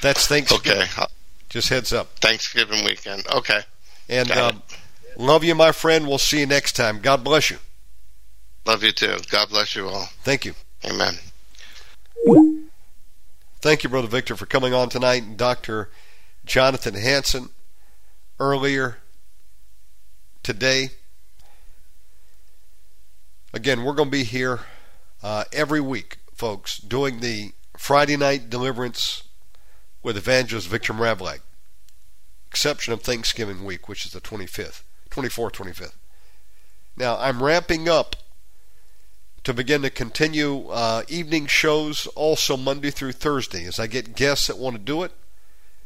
That's 0.01 0.27
Thanksgiving. 0.27 0.83
Okay. 0.83 1.05
Just 1.49 1.69
heads 1.69 1.91
up. 1.91 2.09
Thanksgiving 2.19 2.85
weekend. 2.85 3.25
Okay. 3.33 3.61
And 4.09 4.29
um, 4.31 4.61
love 5.17 5.43
you, 5.43 5.55
my 5.55 5.71
friend. 5.71 6.07
We'll 6.07 6.17
see 6.17 6.41
you 6.41 6.45
next 6.45 6.73
time. 6.73 6.99
God 6.99 7.23
bless 7.23 7.49
you. 7.49 7.57
Love 8.65 8.83
you 8.83 8.91
too. 8.91 9.17
God 9.29 9.49
bless 9.49 9.75
you 9.75 9.87
all. 9.87 10.09
Thank 10.23 10.45
you. 10.45 10.53
Amen. 10.85 11.15
Thank 13.61 13.83
you, 13.83 13.89
Brother 13.89 14.07
Victor, 14.07 14.35
for 14.35 14.45
coming 14.45 14.73
on 14.73 14.89
tonight. 14.89 15.23
And 15.23 15.37
Dr. 15.37 15.89
Jonathan 16.45 16.93
Hanson 16.93 17.49
earlier 18.39 18.97
today. 20.43 20.89
Again, 23.53 23.83
we're 23.83 23.93
going 23.93 24.09
to 24.09 24.17
be 24.17 24.23
here 24.23 24.61
uh, 25.23 25.45
every 25.51 25.81
week, 25.81 26.19
folks, 26.33 26.77
doing 26.77 27.19
the 27.19 27.51
Friday 27.75 28.17
night 28.17 28.49
deliverance 28.49 29.23
with 30.03 30.17
evangelist 30.17 30.67
Victor 30.67 30.93
Mravlag. 30.93 31.39
Exception 32.47 32.93
of 32.93 33.01
Thanksgiving 33.01 33.63
week, 33.63 33.89
which 33.89 34.05
is 34.05 34.11
the 34.11 34.21
25th, 34.21 34.83
24th, 35.09 35.53
25th. 35.53 35.95
Now, 36.95 37.17
I'm 37.17 37.43
ramping 37.43 37.89
up 37.89 38.15
to 39.43 39.53
begin 39.53 39.81
to 39.81 39.89
continue 39.89 40.67
uh, 40.69 41.03
evening 41.07 41.47
shows 41.47 42.07
also 42.15 42.57
Monday 42.57 42.91
through 42.91 43.13
Thursday. 43.13 43.65
As 43.65 43.79
I 43.79 43.87
get 43.87 44.15
guests 44.15 44.47
that 44.47 44.57
want 44.57 44.75
to 44.75 44.81
do 44.81 45.03
it, 45.03 45.11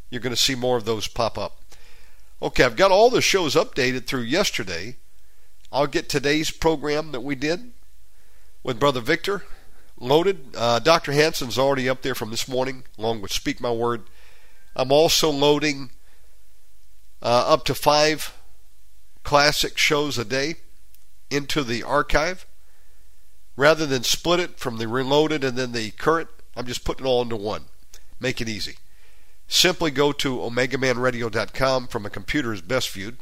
you're 0.10 0.22
going 0.22 0.36
to 0.36 0.42
see 0.42 0.56
more 0.56 0.78
of 0.78 0.86
those 0.86 1.08
pop 1.08 1.38
up. 1.38 1.61
Okay, 2.44 2.64
I've 2.64 2.76
got 2.76 2.90
all 2.90 3.12
the 3.12 3.22
shows 3.22 3.54
updated 3.54 4.08
through 4.08 4.22
yesterday. 4.22 4.96
I'll 5.72 5.86
get 5.86 6.10
today's 6.10 6.50
program 6.50 7.12
that 7.12 7.22
we 7.22 7.36
did 7.36 7.72
with 8.64 8.80
Brother 8.80 9.00
Victor 9.00 9.44
loaded. 10.00 10.48
Uh, 10.58 10.80
Dr. 10.80 11.12
Hanson's 11.12 11.60
already 11.60 11.88
up 11.88 12.02
there 12.02 12.16
from 12.16 12.32
this 12.32 12.48
morning, 12.48 12.84
along 12.98 13.22
with 13.22 13.32
Speak 13.32 13.62
My 13.62 13.72
Word. 13.72 14.04
I'm 14.76 14.92
also 14.92 15.30
loading 15.30 15.92
uh, 17.22 17.46
up 17.48 17.64
to 17.66 17.76
five 17.76 18.34
classic 19.24 19.78
shows 19.78 20.18
a 20.18 20.26
day 20.26 20.56
into 21.30 21.64
the 21.64 21.84
archive 21.84 22.48
rather 23.56 23.86
than 23.86 24.02
split 24.02 24.40
it 24.40 24.60
from 24.60 24.78
the 24.78 24.88
reloaded 24.88 25.44
and 25.44 25.56
then 25.56 25.74
the 25.74 25.92
current, 25.92 26.30
I'm 26.56 26.66
just 26.66 26.84
putting 26.84 27.06
it 27.06 27.10
all 27.10 27.22
into 27.22 27.36
one. 27.36 27.66
Make 28.20 28.42
it 28.42 28.50
easy. 28.50 28.78
Simply 29.54 29.92
go 29.92 30.14
to 30.14 30.38
omegamanradio.com 30.38 31.88
from 31.88 32.06
a 32.06 32.10
computer 32.10 32.54
is 32.54 32.62
best 32.62 32.90
viewed, 32.92 33.18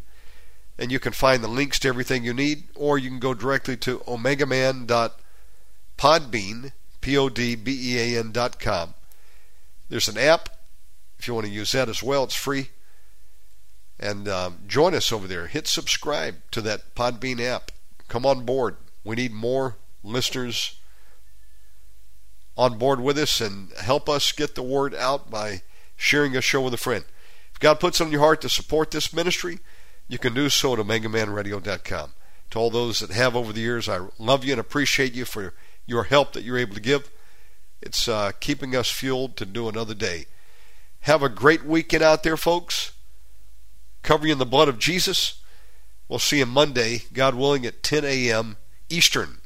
and 0.78 0.92
you 0.92 1.00
can 1.00 1.12
find 1.12 1.44
the 1.44 1.48
links 1.48 1.80
to 1.80 1.88
everything 1.88 2.24
you 2.24 2.36
need, 2.36 2.66
or 2.76 3.00
you 3.00 3.10
can 3.10 3.18
go 3.18 3.34
directly 3.34 3.76
to 3.78 3.98
omegaman.podbean, 4.02 6.72
P-O-D-B-E-A-N. 7.02 8.32
There's 9.90 10.08
an 10.08 10.20
app 10.20 10.50
if 11.18 11.28
you 11.28 11.34
want 11.34 11.48
to 11.48 11.52
use 11.52 11.72
that 11.72 11.90
as 11.90 12.04
well. 12.04 12.26
It's 12.26 12.36
free. 12.36 12.70
And 14.00 14.28
um, 14.28 14.60
join 14.68 14.94
us 14.94 15.12
over 15.12 15.28
there. 15.28 15.48
Hit 15.48 15.68
subscribe 15.68 16.36
to 16.52 16.62
that 16.62 16.94
Podbean 16.94 17.42
app. 17.42 17.72
Come 18.08 18.28
on 18.28 18.46
board. 18.46 18.76
We 19.04 19.16
need 19.16 19.34
more 19.34 19.78
listeners 20.04 20.76
on 22.56 22.78
board 22.78 23.02
with 23.02 23.18
us 23.18 23.42
and 23.42 23.72
help 23.82 24.08
us 24.08 24.32
get 24.32 24.54
the 24.54 24.62
word 24.62 24.94
out 24.94 25.32
by 25.32 25.64
sharing 26.00 26.36
a 26.36 26.42
show 26.42 26.62
with 26.62 26.74
a 26.74 26.78
friend. 26.78 27.04
If 27.52 27.60
God 27.60 27.80
puts 27.80 28.00
on 28.00 28.12
your 28.12 28.22
heart 28.22 28.42
to 28.42 28.50
support 28.50 28.90
this 28.90 29.14
ministry, 29.14 29.60
you 30.08 30.18
can 30.18 30.34
do 30.34 30.50
so 30.50 30.74
at 30.74 30.80
OmegaManRadio.com. 30.80 32.14
To 32.52 32.58
all 32.60 32.72
those 32.72 33.00
that 33.00 33.12
have 33.12 33.36
over 33.36 33.54
the 33.54 33.60
years, 33.60 33.88
I 33.88 34.08
love 34.18 34.44
you 34.44 34.54
and 34.54 34.62
appreciate 34.62 35.14
you 35.14 35.26
for 35.26 35.54
your 35.86 36.06
help 36.06 36.34
that 36.34 36.44
you're 36.44 36.58
able 36.58 36.74
to 36.74 36.82
give. 36.82 37.12
It's 37.82 38.08
uh, 38.08 38.32
keeping 38.40 38.76
us 38.76 38.90
fueled 38.90 39.36
to 39.38 39.46
do 39.46 39.68
another 39.70 39.94
day. 39.94 40.26
Have 41.02 41.22
a 41.22 41.30
great 41.30 41.64
weekend 41.64 42.02
out 42.02 42.24
there, 42.24 42.38
folks. 42.38 42.94
Cover 44.02 44.26
you 44.26 44.34
in 44.34 44.40
the 44.40 44.46
blood 44.46 44.70
of 44.70 44.80
Jesus. 44.80 45.42
We'll 46.08 46.20
see 46.20 46.40
you 46.40 46.46
Monday, 46.46 47.04
God 47.14 47.36
willing, 47.36 47.66
at 47.66 47.84
10 47.84 48.04
a.m. 48.06 48.58
Eastern. 48.90 49.39